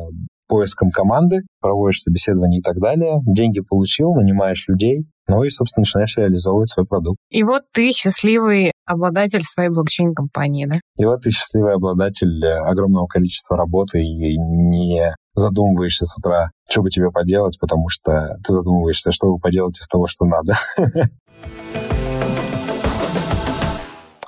поиском 0.53 0.91
команды, 0.91 1.37
проводишь 1.61 2.01
собеседование 2.01 2.59
и 2.59 2.61
так 2.61 2.79
далее, 2.79 3.21
деньги 3.25 3.59
получил, 3.67 4.13
нанимаешь 4.13 4.65
людей, 4.67 5.07
ну 5.27 5.43
и, 5.43 5.49
собственно, 5.49 5.81
начинаешь 5.81 6.15
реализовывать 6.15 6.69
свой 6.69 6.85
продукт. 6.85 7.17
И 7.31 7.43
вот 7.43 7.63
ты 7.73 7.91
счастливый 7.91 8.71
обладатель 8.85 9.41
своей 9.41 9.69
блокчейн-компании, 9.69 10.67
да? 10.67 10.75
И 10.95 11.05
вот 11.05 11.21
ты 11.21 11.31
счастливый 11.31 11.73
обладатель 11.73 12.45
э, 12.45 12.59
огромного 12.59 13.07
количества 13.07 13.57
работы 13.57 14.03
и 14.03 14.37
не 14.37 15.15
задумываешься 15.33 16.05
с 16.05 16.15
утра, 16.19 16.51
что 16.69 16.83
бы 16.83 16.91
тебе 16.91 17.09
поделать, 17.09 17.57
потому 17.59 17.89
что 17.89 18.37
ты 18.45 18.53
задумываешься, 18.53 19.11
что 19.11 19.33
бы 19.33 19.39
поделать 19.39 19.79
из 19.79 19.87
того, 19.87 20.05
что 20.05 20.25
надо. 20.25 20.55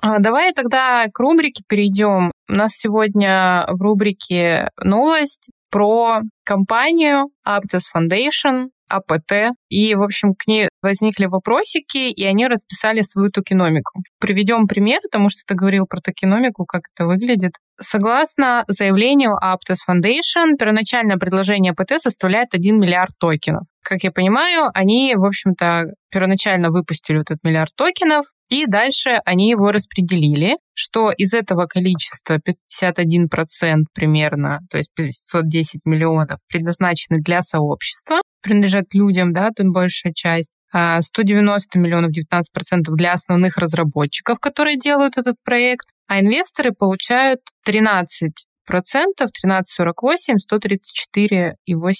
А, 0.07 0.19
давай 0.19 0.53
тогда 0.53 1.07
к 1.11 1.19
рубрике 1.19 1.63
перейдем. 1.67 2.31
У 2.47 2.53
нас 2.53 2.73
сегодня 2.73 3.65
в 3.71 3.81
рубрике 3.81 4.69
новость 4.79 5.49
про 5.75 6.21
компанию 6.45 7.31
Aptos 7.45 7.91
Foundation, 7.93 8.69
АПТ. 8.87 9.57
И, 9.67 9.93
в 9.95 10.03
общем, 10.03 10.33
к 10.33 10.47
ней 10.47 10.69
возникли 10.81 11.25
вопросики, 11.25 11.97
и 11.97 12.23
они 12.23 12.47
расписали 12.47 13.01
свою 13.01 13.29
токеномику. 13.29 14.01
Приведем 14.17 14.67
пример, 14.67 15.01
потому 15.03 15.27
что 15.27 15.41
ты 15.45 15.53
говорил 15.53 15.85
про 15.85 15.99
токеномику, 15.99 16.65
как 16.65 16.83
это 16.93 17.05
выглядит. 17.05 17.55
Согласно 17.79 18.63
заявлению 18.67 19.33
Aptos 19.33 19.79
Foundation, 19.89 20.55
первоначальное 20.57 21.17
предложение 21.17 21.73
АПТ 21.73 21.99
составляет 22.01 22.53
1 22.53 22.79
миллиард 22.79 23.11
токенов. 23.19 23.63
Как 23.83 24.03
я 24.03 24.11
понимаю, 24.11 24.71
они, 24.73 25.13
в 25.15 25.23
общем-то, 25.25 25.93
первоначально 26.09 26.71
выпустили 26.71 27.17
вот 27.17 27.29
этот 27.29 27.43
миллиард 27.43 27.71
токенов, 27.75 28.25
и 28.49 28.65
дальше 28.65 29.19
они 29.25 29.49
его 29.49 29.71
распределили, 29.71 30.57
что 30.73 31.11
из 31.11 31.33
этого 31.33 31.67
количества 31.67 32.39
51% 32.39 33.83
примерно, 33.93 34.61
то 34.71 34.77
есть 34.77 34.91
510 34.95 35.81
миллионов, 35.85 36.39
предназначены 36.47 37.19
для 37.19 37.41
сообщества, 37.41 38.21
принадлежат 38.41 38.93
людям, 38.93 39.33
да, 39.33 39.49
тут 39.55 39.67
большая 39.67 40.13
часть. 40.13 40.51
190 40.71 41.69
а 41.73 41.79
миллионов, 41.79 42.11
19% 42.11 42.41
для 42.95 43.13
основных 43.13 43.57
разработчиков, 43.57 44.39
которые 44.39 44.77
делают 44.77 45.17
этот 45.17 45.35
проект, 45.43 45.87
а 46.07 46.19
инвесторы 46.19 46.71
получают 46.71 47.39
13 47.65 48.31
процентов, 48.65 49.29
13,48, 49.45 50.35
134,8 50.51 51.53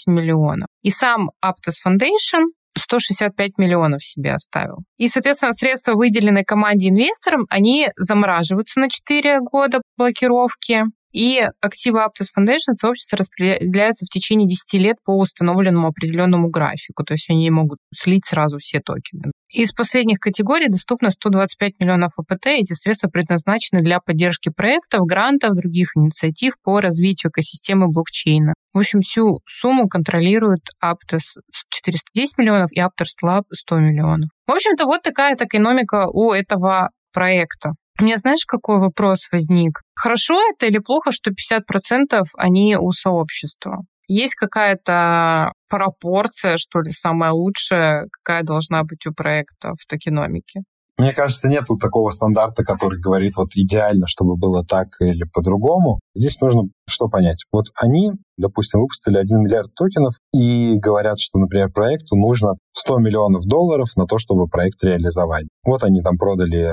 миллионов. 0.07 0.67
И 0.81 0.91
сам 0.91 1.31
Aptos 1.43 1.77
Foundation 1.85 2.45
165 2.77 3.57
миллионов 3.57 4.03
себе 4.03 4.33
оставил. 4.33 4.79
И, 4.97 5.07
соответственно, 5.07 5.53
средства, 5.53 5.93
выделенные 5.93 6.43
команде 6.43 6.89
инвесторам, 6.89 7.45
они 7.49 7.89
замораживаются 7.95 8.79
на 8.79 8.89
4 8.89 9.39
года 9.41 9.81
блокировки. 9.97 10.83
И 11.15 11.39
активы 11.61 11.99
Aptos 11.99 12.27
Foundation 12.37 12.73
сообщества 12.73 13.17
распределяются 13.17 14.05
в 14.05 14.09
течение 14.09 14.49
10 14.49 14.73
лет 14.81 14.97
по 15.05 15.17
установленному 15.17 15.87
определенному 15.87 16.49
графику. 16.49 17.05
То 17.05 17.13
есть 17.13 17.29
они 17.29 17.49
могут 17.49 17.79
слить 17.95 18.25
сразу 18.25 18.57
все 18.57 18.81
токены. 18.81 19.31
Из 19.49 19.71
последних 19.71 20.19
категорий 20.19 20.67
доступно 20.67 21.11
125 21.11 21.79
миллионов 21.79 22.11
АПТ. 22.17 22.47
Эти 22.47 22.73
средства 22.73 23.07
предназначены 23.07 23.81
для 23.81 24.01
поддержки 24.01 24.49
проектов, 24.49 25.05
грантов, 25.05 25.53
других 25.53 25.91
инициатив 25.95 26.55
по 26.61 26.81
развитию 26.81 27.31
экосистемы 27.31 27.87
блокчейна. 27.87 28.53
В 28.73 28.79
общем, 28.79 28.99
всю 28.99 29.39
сумму 29.47 29.87
контролирует 29.87 30.67
Aptos 30.83 31.39
410 31.69 32.37
миллионов 32.37 32.73
и 32.73 32.81
Aptos 32.81 33.23
Lab 33.23 33.43
100 33.53 33.79
миллионов. 33.79 34.29
В 34.47 34.51
общем-то, 34.51 34.83
вот 34.83 35.01
такая 35.01 35.37
экономика 35.37 36.07
у 36.11 36.33
этого 36.33 36.89
проекта. 37.13 37.71
У 37.99 38.03
меня 38.03 38.17
знаешь, 38.17 38.45
какой 38.45 38.79
вопрос 38.79 39.29
возник? 39.31 39.81
Хорошо 39.95 40.35
это 40.49 40.65
или 40.67 40.79
плохо, 40.79 41.11
что 41.13 41.31
50% 41.31 42.25
они 42.37 42.75
у 42.77 42.91
сообщества? 42.91 43.83
Есть 44.07 44.35
какая-то 44.35 45.53
пропорция, 45.69 46.57
что 46.57 46.81
ли, 46.81 46.91
самая 46.91 47.31
лучшая, 47.31 48.07
какая 48.11 48.43
должна 48.43 48.83
быть 48.83 49.05
у 49.07 49.13
проекта 49.13 49.71
в 49.79 49.85
токеномике? 49.87 50.61
Мне 50.97 51.11
кажется, 51.13 51.49
нету 51.49 51.77
такого 51.77 52.09
стандарта, 52.09 52.63
который 52.63 52.99
говорит 52.99 53.33
вот 53.35 53.49
идеально, 53.55 54.07
чтобы 54.07 54.37
было 54.37 54.63
так 54.65 54.87
или 55.01 55.25
по-другому. 55.33 55.99
Здесь 56.13 56.39
нужно 56.39 56.69
что 56.87 57.09
понять. 57.09 57.43
Вот 57.51 57.65
они, 57.81 58.11
допустим, 58.37 58.79
выпустили 58.79 59.17
1 59.17 59.39
миллиард 59.41 59.73
токенов 59.75 60.13
и 60.33 60.75
говорят, 60.77 61.19
что, 61.19 61.37
например, 61.37 61.69
проекту 61.71 62.15
нужно 62.15 62.53
100 62.73 62.99
миллионов 62.99 63.43
долларов 63.43 63.89
на 63.97 64.05
то, 64.05 64.17
чтобы 64.17 64.47
проект 64.47 64.81
реализовать. 64.83 65.47
Вот 65.65 65.83
они 65.83 66.01
там 66.01 66.17
продали 66.17 66.69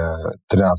13% 0.53 0.75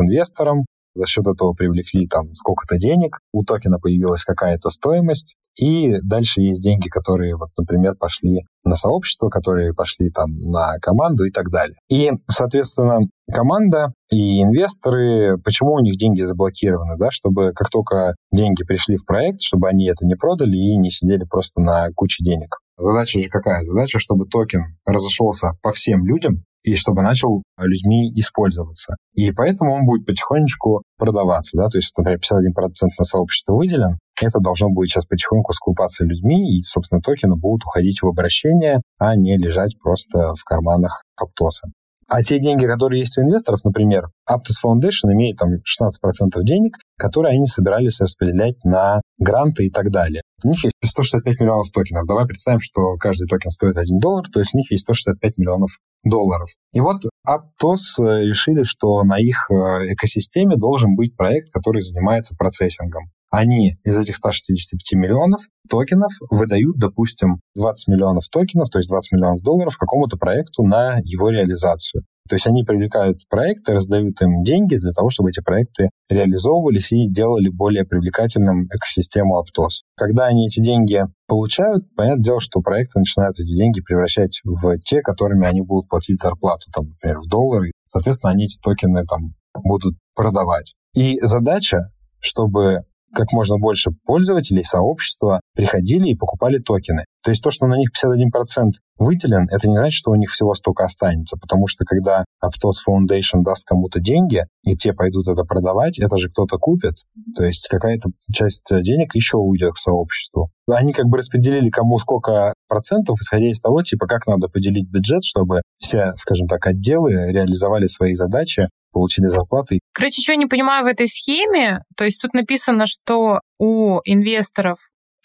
инвесторам, 0.00 0.64
за 0.98 1.06
счет 1.06 1.26
этого 1.26 1.52
привлекли 1.52 2.06
там 2.06 2.34
сколько-то 2.34 2.76
денег, 2.76 3.18
у 3.32 3.44
токена 3.44 3.78
появилась 3.78 4.24
какая-то 4.24 4.68
стоимость, 4.68 5.36
и 5.58 5.98
дальше 6.02 6.40
есть 6.40 6.62
деньги, 6.62 6.88
которые, 6.88 7.36
вот, 7.36 7.50
например, 7.58 7.94
пошли 7.94 8.44
на 8.64 8.76
сообщество, 8.76 9.28
которые 9.28 9.74
пошли 9.74 10.10
там 10.10 10.38
на 10.38 10.78
команду 10.80 11.24
и 11.24 11.30
так 11.30 11.50
далее. 11.50 11.76
И, 11.88 12.10
соответственно, 12.28 13.00
команда 13.32 13.92
и 14.10 14.42
инвесторы, 14.42 15.38
почему 15.38 15.74
у 15.74 15.80
них 15.80 15.96
деньги 15.96 16.20
заблокированы, 16.20 16.96
да, 16.96 17.10
чтобы 17.10 17.52
как 17.54 17.70
только 17.70 18.14
деньги 18.32 18.64
пришли 18.64 18.96
в 18.96 19.04
проект, 19.04 19.40
чтобы 19.40 19.68
они 19.68 19.86
это 19.86 20.06
не 20.06 20.14
продали 20.14 20.56
и 20.56 20.76
не 20.76 20.90
сидели 20.90 21.24
просто 21.28 21.60
на 21.60 21.88
куче 21.94 22.24
денег. 22.24 22.56
Задача 22.76 23.18
же 23.18 23.28
какая? 23.28 23.62
Задача, 23.62 23.98
чтобы 23.98 24.26
токен 24.26 24.76
разошелся 24.86 25.52
по 25.62 25.72
всем 25.72 26.06
людям, 26.06 26.44
и 26.68 26.74
чтобы 26.74 27.02
начал 27.02 27.42
людьми 27.58 28.12
использоваться. 28.14 28.96
И 29.14 29.32
поэтому 29.32 29.74
он 29.74 29.86
будет 29.86 30.06
потихонечку 30.06 30.82
продаваться, 30.98 31.56
да, 31.56 31.68
то 31.68 31.78
есть, 31.78 31.92
например, 31.96 32.18
51% 32.18 32.88
на 32.98 33.04
сообщество 33.04 33.54
выделен, 33.54 33.98
это 34.20 34.40
должно 34.40 34.68
будет 34.70 34.88
сейчас 34.88 35.06
потихоньку 35.06 35.52
скупаться 35.52 36.04
людьми, 36.04 36.56
и, 36.56 36.60
собственно, 36.60 37.00
токены 37.00 37.36
будут 37.36 37.64
уходить 37.64 38.02
в 38.02 38.06
обращение, 38.06 38.80
а 38.98 39.16
не 39.16 39.36
лежать 39.36 39.78
просто 39.80 40.34
в 40.34 40.44
карманах 40.44 41.02
Аптоса. 41.20 41.68
А 42.08 42.22
те 42.22 42.38
деньги, 42.40 42.64
которые 42.64 43.00
есть 43.00 43.18
у 43.18 43.22
инвесторов, 43.22 43.60
например, 43.64 44.06
Aptos 44.28 44.56
Foundation 44.64 45.12
имеет 45.12 45.36
там 45.36 45.50
16% 45.50 46.42
денег, 46.42 46.76
которые 46.96 47.34
они 47.34 47.46
собирались 47.46 48.00
распределять 48.00 48.64
на 48.64 49.02
гранты 49.18 49.66
и 49.66 49.70
так 49.70 49.90
далее. 49.90 50.22
У 50.42 50.48
них 50.48 50.64
есть 50.64 50.74
165 50.82 51.40
миллионов 51.40 51.70
токенов. 51.70 52.06
Давай 52.06 52.26
представим, 52.26 52.60
что 52.60 52.96
каждый 52.96 53.28
токен 53.28 53.50
стоит 53.50 53.76
1 53.76 53.98
доллар, 53.98 54.24
то 54.32 54.40
есть 54.40 54.54
у 54.54 54.58
них 54.58 54.70
есть 54.70 54.84
165 54.84 55.36
миллионов 55.36 55.70
долларов. 56.02 56.48
И 56.72 56.80
вот 56.80 57.02
Aptos 57.28 58.00
э, 58.00 58.24
решили, 58.24 58.62
что 58.62 59.02
на 59.02 59.18
их 59.18 59.50
э, 59.50 59.92
экосистеме 59.92 60.56
должен 60.56 60.96
быть 60.96 61.14
проект, 61.14 61.50
который 61.52 61.82
занимается 61.82 62.34
процессингом. 62.36 63.10
Они 63.30 63.78
из 63.84 63.98
этих 63.98 64.16
165 64.16 64.98
миллионов 64.98 65.40
токенов 65.68 66.12
выдают, 66.30 66.78
допустим, 66.78 67.40
20 67.56 67.88
миллионов 67.88 68.24
токенов, 68.30 68.70
то 68.70 68.78
есть 68.78 68.88
20 68.88 69.12
миллионов 69.12 69.42
долларов 69.42 69.76
какому-то 69.76 70.16
проекту 70.16 70.62
на 70.62 70.98
его 71.04 71.28
реализацию. 71.28 72.04
То 72.28 72.36
есть 72.36 72.46
они 72.46 72.62
привлекают 72.62 73.20
проекты, 73.28 73.72
раздают 73.72 74.20
им 74.20 74.42
деньги 74.42 74.76
для 74.76 74.92
того, 74.92 75.08
чтобы 75.08 75.30
эти 75.30 75.40
проекты 75.40 75.88
реализовывались 76.10 76.92
и 76.92 77.08
делали 77.08 77.48
более 77.48 77.84
привлекательным 77.84 78.66
экосистему 78.66 79.40
Aptos. 79.40 79.82
Когда 79.96 80.26
они 80.26 80.46
эти 80.46 80.60
деньги 80.60 81.02
получают, 81.26 81.84
понятное 81.96 82.24
дело, 82.24 82.40
что 82.40 82.60
проекты 82.60 82.98
начинают 82.98 83.38
эти 83.38 83.56
деньги 83.56 83.80
превращать 83.80 84.40
в 84.44 84.78
те, 84.80 85.00
которыми 85.00 85.46
они 85.46 85.62
будут 85.62 85.88
платить 85.88 86.20
зарплату, 86.20 86.70
там, 86.72 86.88
например, 86.88 87.18
в 87.20 87.28
доллары. 87.28 87.72
Соответственно, 87.86 88.32
они 88.32 88.44
эти 88.44 88.58
токены 88.60 89.04
там 89.04 89.34
будут 89.54 89.94
продавать. 90.14 90.74
И 90.94 91.18
задача, 91.22 91.90
чтобы 92.20 92.82
как 93.14 93.32
можно 93.32 93.56
больше 93.58 93.90
пользователей, 94.04 94.62
сообщества 94.62 95.40
приходили 95.54 96.08
и 96.08 96.16
покупали 96.16 96.58
токены. 96.58 97.04
То 97.22 97.30
есть 97.30 97.42
то, 97.42 97.50
что 97.50 97.66
на 97.66 97.76
них 97.76 97.90
51% 97.90 98.72
выделен, 98.98 99.48
это 99.50 99.68
не 99.68 99.76
значит, 99.76 99.96
что 99.96 100.10
у 100.10 100.14
них 100.14 100.30
всего 100.30 100.54
столько 100.54 100.84
останется, 100.84 101.36
потому 101.36 101.66
что 101.66 101.84
когда 101.84 102.24
Aptos 102.44 102.78
Foundation 102.86 103.42
даст 103.44 103.64
кому-то 103.64 104.00
деньги, 104.00 104.44
и 104.64 104.76
те 104.76 104.92
пойдут 104.92 105.28
это 105.28 105.44
продавать, 105.44 105.98
это 105.98 106.16
же 106.16 106.28
кто-то 106.28 106.58
купит, 106.58 106.94
то 107.36 107.44
есть 107.44 107.68
какая-то 107.68 108.10
часть 108.32 108.68
денег 108.82 109.14
еще 109.14 109.36
уйдет 109.38 109.74
к 109.74 109.78
сообществу. 109.78 110.50
Они 110.70 110.92
как 110.92 111.06
бы 111.06 111.18
распределили 111.18 111.70
кому 111.70 111.98
сколько 111.98 112.52
процентов, 112.68 113.18
исходя 113.20 113.48
из 113.48 113.60
того, 113.60 113.82
типа, 113.82 114.06
как 114.06 114.26
надо 114.26 114.48
поделить 114.48 114.90
бюджет, 114.90 115.24
чтобы 115.24 115.62
все, 115.78 116.12
скажем 116.16 116.46
так, 116.46 116.66
отделы 116.66 117.12
реализовали 117.32 117.86
свои 117.86 118.14
задачи 118.14 118.68
получили 118.92 119.26
зарплаты. 119.26 119.80
Короче, 119.92 120.22
я 120.32 120.36
не 120.36 120.46
понимаю 120.46 120.84
в 120.84 120.88
этой 120.88 121.08
схеме, 121.08 121.82
то 121.96 122.04
есть 122.04 122.20
тут 122.20 122.34
написано, 122.34 122.86
что 122.86 123.40
у 123.58 124.00
инвесторов 124.04 124.78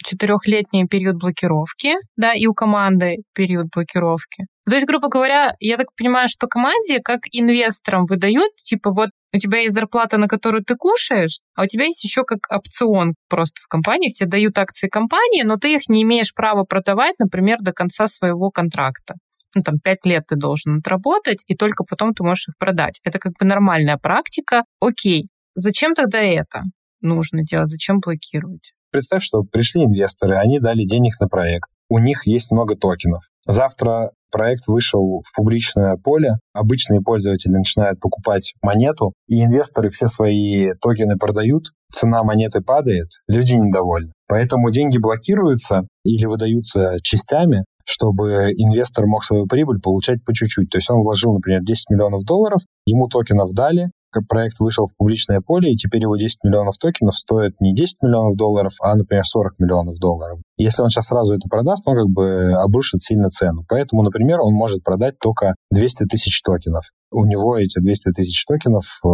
четырехлетний 0.04 0.86
период 0.88 1.16
блокировки, 1.16 1.96
да, 2.18 2.34
и 2.34 2.46
у 2.46 2.54
команды 2.54 3.18
период 3.34 3.68
блокировки. 3.74 4.46
То 4.66 4.76
есть, 4.76 4.88
грубо 4.88 5.10
говоря, 5.10 5.54
я 5.60 5.78
так 5.78 5.88
понимаю, 5.98 6.30
что 6.30 6.48
команде, 6.48 7.00
как 7.00 7.22
инвесторам, 7.32 8.06
выдают, 8.06 8.56
типа, 8.58 8.92
вот 8.92 9.10
у 9.34 9.40
тебя 9.40 9.60
есть 9.60 9.74
зарплата, 9.74 10.18
на 10.18 10.28
которую 10.28 10.64
ты 10.64 10.76
кушаешь, 10.76 11.40
а 11.56 11.64
у 11.64 11.66
тебя 11.66 11.86
есть 11.86 12.04
еще 12.04 12.24
как 12.24 12.40
опцион 12.50 13.16
просто 13.30 13.62
в 13.62 13.68
компаниях. 13.68 14.14
Тебе 14.14 14.30
дают 14.30 14.58
акции 14.58 14.88
компании, 14.88 15.44
но 15.44 15.58
ты 15.58 15.74
их 15.74 15.90
не 15.90 16.04
имеешь 16.04 16.34
права 16.34 16.64
продавать, 16.64 17.16
например, 17.20 17.58
до 17.60 17.74
конца 17.74 18.08
своего 18.08 18.52
контракта 18.52 19.16
ну, 19.56 19.64
там, 19.64 19.80
пять 19.80 20.06
лет 20.06 20.24
ты 20.28 20.36
должен 20.36 20.80
отработать, 20.80 21.44
и 21.48 21.56
только 21.56 21.84
потом 21.84 22.14
ты 22.14 22.24
можешь 22.24 22.50
их 22.50 22.58
продать. 22.58 23.00
Это 23.04 23.20
как 23.20 23.34
бы 23.40 23.46
нормальная 23.46 23.98
практика. 23.98 24.64
Окей, 24.80 25.30
зачем 25.56 25.94
тогда 25.94 26.20
это 26.20 26.64
нужно 27.02 27.44
делать? 27.44 27.70
Зачем 27.70 28.00
блокировать? 28.00 28.74
Представь, 28.92 29.24
что 29.24 29.42
пришли 29.42 29.84
инвесторы, 29.84 30.38
они 30.38 30.60
дали 30.60 30.84
денег 30.84 31.20
на 31.20 31.28
проект. 31.28 31.70
У 31.90 31.98
них 31.98 32.28
есть 32.28 32.52
много 32.52 32.76
токенов. 32.76 33.24
Завтра 33.48 34.12
проект 34.32 34.68
вышел 34.68 35.22
в 35.24 35.36
публичное 35.36 35.96
поле, 35.96 36.38
обычные 36.54 37.02
пользователи 37.02 37.52
начинают 37.52 38.00
покупать 38.00 38.54
монету, 38.62 39.14
и 39.28 39.44
инвесторы 39.44 39.90
все 39.90 40.08
свои 40.08 40.74
токены 40.82 41.18
продают, 41.18 41.66
цена 41.92 42.24
монеты 42.24 42.62
падает, 42.62 43.08
люди 43.28 43.54
недовольны. 43.54 44.12
Поэтому 44.28 44.72
деньги 44.72 44.98
блокируются 44.98 45.88
или 46.04 46.26
выдаются 46.26 46.98
частями, 47.04 47.66
чтобы 47.86 48.52
инвестор 48.56 49.06
мог 49.06 49.24
свою 49.24 49.46
прибыль 49.46 49.80
получать 49.82 50.24
по 50.24 50.34
чуть-чуть. 50.34 50.70
То 50.70 50.78
есть 50.78 50.90
он 50.90 51.02
вложил, 51.02 51.34
например, 51.34 51.62
10 51.64 51.90
миллионов 51.90 52.24
долларов, 52.24 52.62
ему 52.86 53.08
токенов 53.08 53.52
дали, 53.52 53.92
проект 54.22 54.60
вышел 54.60 54.86
в 54.86 54.96
публичное 54.96 55.42
поле, 55.42 55.72
и 55.72 55.76
теперь 55.76 56.04
его 56.04 56.16
10 56.16 56.44
миллионов 56.44 56.78
токенов 56.78 57.18
стоит 57.18 57.54
не 57.60 57.74
10 57.74 58.04
миллионов 58.04 58.38
долларов, 58.38 58.74
а, 58.82 58.96
например, 58.96 59.24
40 59.26 59.54
миллионов 59.60 59.98
долларов. 59.98 60.40
Если 60.58 60.84
он 60.84 60.90
сейчас 60.90 61.08
сразу 61.08 61.34
это 61.34 61.48
продаст, 61.50 61.88
он 61.88 61.96
как 61.96 62.10
бы 62.10 62.54
обрушит 62.54 63.02
сильно 63.02 63.30
цену. 63.30 63.64
Поэтому, 63.68 64.04
например, 64.04 64.40
он 64.42 64.54
может 64.54 64.84
продать 64.84 65.18
только 65.20 65.56
200 65.72 66.06
тысяч 66.06 66.42
токенов. 66.44 66.86
У 67.14 67.26
него 67.26 67.58
эти 67.58 67.80
200 67.80 68.12
тысяч 68.12 68.46
токенов 68.46 68.86
э, 69.06 69.08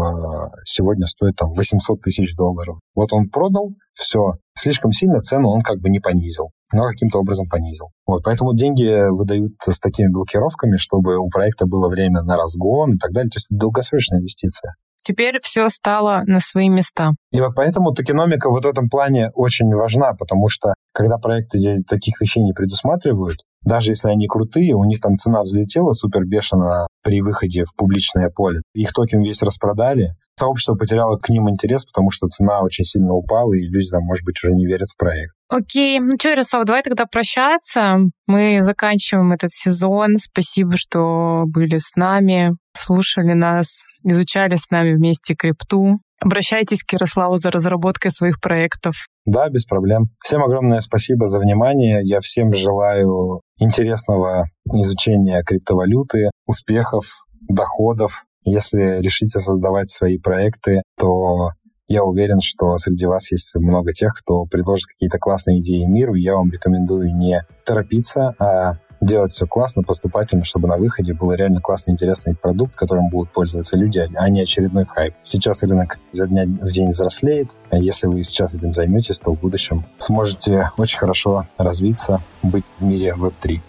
сегодня 0.66 1.06
стоят 1.06 1.36
там 1.36 1.54
800 1.54 2.02
тысяч 2.02 2.36
долларов. 2.36 2.80
Вот 2.96 3.14
он 3.14 3.30
продал, 3.30 3.72
все, 3.94 4.34
слишком 4.56 4.92
сильно 4.92 5.22
цену 5.22 5.50
он 5.50 5.62
как 5.62 5.80
бы 5.80 5.90
не 5.90 6.00
понизил 6.00 6.50
но 6.72 6.88
каким-то 6.88 7.20
образом 7.20 7.48
понизил. 7.48 7.88
Вот, 8.06 8.24
поэтому 8.24 8.54
деньги 8.54 9.10
выдают 9.10 9.54
с 9.68 9.80
такими 9.80 10.12
блокировками, 10.12 10.78
чтобы 10.78 11.18
у 11.18 11.30
проекта 11.30 11.66
было 11.66 11.90
время 11.90 12.22
на 12.22 12.38
разгон 12.38 12.94
и 12.94 12.98
так 12.98 13.12
далее. 13.12 13.30
То 13.30 13.38
есть 13.38 13.48
это 13.52 13.60
долгосрочная 13.60 14.20
инвестиция. 14.20 14.76
Теперь 15.04 15.40
все 15.42 15.70
стало 15.70 16.24
на 16.28 16.40
свои 16.40 16.70
места. 16.70 17.14
И 17.32 17.40
вот 17.40 17.54
поэтому 17.56 17.94
токеномика 17.94 18.50
вот 18.50 18.66
в 18.66 18.68
этом 18.68 18.90
плане 18.90 19.32
очень 19.34 19.74
важна, 19.74 20.14
потому 20.14 20.50
что 20.50 20.74
когда 20.94 21.18
проекты 21.18 21.78
таких 21.88 22.20
вещей 22.22 22.44
не 22.44 22.54
предусматривают, 22.54 23.40
даже 23.64 23.92
если 23.92 24.10
они 24.10 24.28
крутые, 24.28 24.74
у 24.74 24.84
них 24.84 25.02
там 25.02 25.16
цена 25.16 25.42
взлетела 25.42 25.92
супер 25.92 26.26
бешено 26.26 26.88
при 27.04 27.22
выходе 27.22 27.64
в 27.64 27.76
публичное 27.76 28.30
поле. 28.30 28.62
Их 28.74 28.94
токен 28.94 29.22
весь 29.22 29.42
распродали, 29.42 30.14
сообщество 30.40 30.76
потеряло 30.76 31.18
к 31.18 31.30
ним 31.30 31.50
интерес, 31.50 31.86
потому 31.86 32.10
что 32.12 32.28
цена 32.28 32.62
очень 32.62 32.86
сильно 32.86 33.14
упала, 33.14 33.54
и 33.54 33.66
люди 33.66 33.90
там, 33.92 34.04
может 34.04 34.26
быть, 34.26 34.38
уже 34.44 34.54
не 34.54 34.66
верят 34.66 34.88
в 34.88 34.98
проект. 34.98 35.34
Окей, 35.50 36.00
ну 36.00 36.14
что, 36.20 36.30
Ярослав, 36.30 36.66
давай 36.66 36.84
тогда 36.84 37.06
прощаться. 37.06 37.98
Мы 38.28 38.60
заканчиваем 38.62 39.32
этот 39.32 39.52
сезон. 39.52 40.18
Спасибо, 40.18 40.74
что 40.76 41.44
были 41.48 41.78
с 41.78 41.96
нами, 41.96 42.56
слушали 42.80 43.34
нас, 43.34 43.86
изучали 44.04 44.56
с 44.56 44.70
нами 44.70 44.94
вместе 44.94 45.36
крипту. 45.36 46.00
Обращайтесь 46.22 46.84
к 46.84 46.92
Ярославу 46.94 47.38
за 47.38 47.50
разработкой 47.50 48.12
своих 48.12 48.42
проектов. 48.42 49.08
Да, 49.26 49.48
без 49.50 49.66
проблем. 49.66 50.10
Всем 50.24 50.44
огромное 50.44 50.82
спасибо 50.82 51.28
за 51.28 51.40
внимание. 51.40 52.02
Я 52.04 52.20
всем 52.20 52.54
желаю 52.54 53.42
интересного 53.58 54.46
изучения 54.74 55.44
криптовалюты, 55.44 56.32
успехов, 56.46 57.26
доходов. 57.48 58.26
Если 58.44 59.02
решите 59.02 59.40
создавать 59.40 59.90
свои 59.90 60.18
проекты, 60.18 60.82
то 60.98 61.52
я 61.88 62.04
уверен, 62.04 62.40
что 62.42 62.78
среди 62.78 63.06
вас 63.06 63.32
есть 63.32 63.56
много 63.56 63.94
тех, 63.94 64.14
кто 64.14 64.46
предложит 64.46 64.88
какие-то 64.88 65.18
классные 65.18 65.60
идеи 65.62 65.86
миру. 65.86 66.14
Я 66.14 66.36
вам 66.36 66.52
рекомендую 66.52 67.16
не 67.16 67.44
торопиться, 67.66 68.36
а 68.40 68.78
делать 69.02 69.32
все 69.32 69.46
классно, 69.48 69.84
поступательно, 69.84 70.44
чтобы 70.44 70.68
на 70.68 70.78
выходе 70.78 71.14
был 71.14 71.32
реально 71.34 71.62
классный, 71.62 71.94
интересный 71.94 72.36
продукт, 72.36 72.76
которым 72.76 73.10
будут 73.10 73.32
пользоваться 73.32 73.78
люди, 73.78 74.08
а 74.16 74.30
не 74.30 74.42
очередной 74.42 74.86
хайп. 74.86 75.16
Сейчас 75.24 75.64
рынок 75.64 76.00
за 76.12 76.28
дня 76.28 76.46
в 76.46 76.72
день 76.72 76.92
взрослеет. 76.92 77.50
Если 77.72 78.08
вы 78.08 78.24
сейчас 78.24 78.54
этим 78.54 78.74
займетесь, 78.74 79.20
то 79.20 79.34
в 79.34 79.40
будущем 79.40 79.86
сможете 79.98 80.72
очень 80.78 81.00
хорошо 81.00 81.48
развиться, 81.58 82.22
быть 82.44 82.66
в 82.80 82.84
мире 82.84 83.16
Web3. 83.18 83.62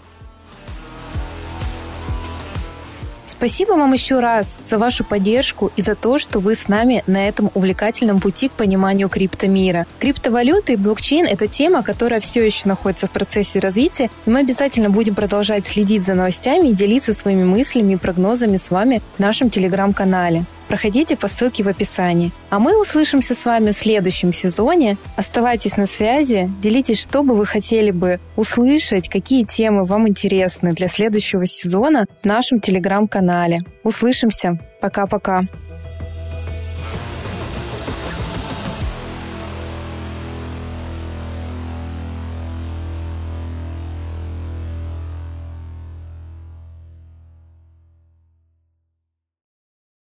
Спасибо 3.41 3.73
вам 3.73 3.95
еще 3.95 4.21
раз 4.21 4.59
за 4.67 4.77
вашу 4.77 5.03
поддержку 5.03 5.73
и 5.75 5.81
за 5.81 5.95
то, 5.95 6.19
что 6.19 6.41
вы 6.41 6.55
с 6.55 6.69
нами 6.69 7.03
на 7.07 7.27
этом 7.27 7.51
увлекательном 7.55 8.21
пути 8.21 8.51
к 8.51 8.53
пониманию 8.53 9.09
криптомира. 9.09 9.87
Криптовалюты 9.99 10.75
и 10.75 10.77
блокчейн– 10.77 11.25
это 11.27 11.47
тема, 11.47 11.83
которая 11.83 12.21
все 12.21 12.45
еще 12.45 12.69
находится 12.69 13.07
в 13.07 13.13
процессе 13.13 13.59
развития, 13.59 14.11
и 14.27 14.31
мы 14.31 14.41
обязательно 14.41 14.91
будем 14.91 15.15
продолжать 15.15 15.67
следить 15.67 16.05
за 16.05 16.13
новостями 16.13 16.69
и 16.69 16.75
делиться 16.75 17.15
своими 17.15 17.45
мыслями 17.45 17.95
и 17.95 17.97
прогнозами 17.97 18.59
с 18.59 18.71
вами 18.71 19.01
в 19.17 19.21
нашем 19.21 19.49
телеграм-канале 19.49 20.45
проходите 20.71 21.17
по 21.17 21.27
ссылке 21.27 21.65
в 21.65 21.69
описании. 21.69 22.31
А 22.49 22.61
мы 22.61 22.81
услышимся 22.81 23.35
с 23.35 23.45
вами 23.45 23.73
в 23.73 23.75
следующем 23.75 24.33
сезоне. 24.33 24.97
Оставайтесь 25.17 25.77
на 25.77 25.87
связи, 25.87 26.49
делитесь, 26.63 27.01
что 27.01 27.25
бы 27.25 27.35
вы 27.35 27.45
хотели 27.45 27.91
бы 27.91 28.21
услышать, 28.37 29.09
какие 29.09 29.45
темы 29.45 29.85
вам 29.85 30.09
интересны 30.09 30.73
для 30.73 30.87
следующего 30.87 31.45
сезона 31.45 32.07
в 32.23 32.25
нашем 32.25 32.61
телеграм-канале. 32.61 33.59
Услышимся. 33.83 34.61
Пока-пока. 34.81 35.43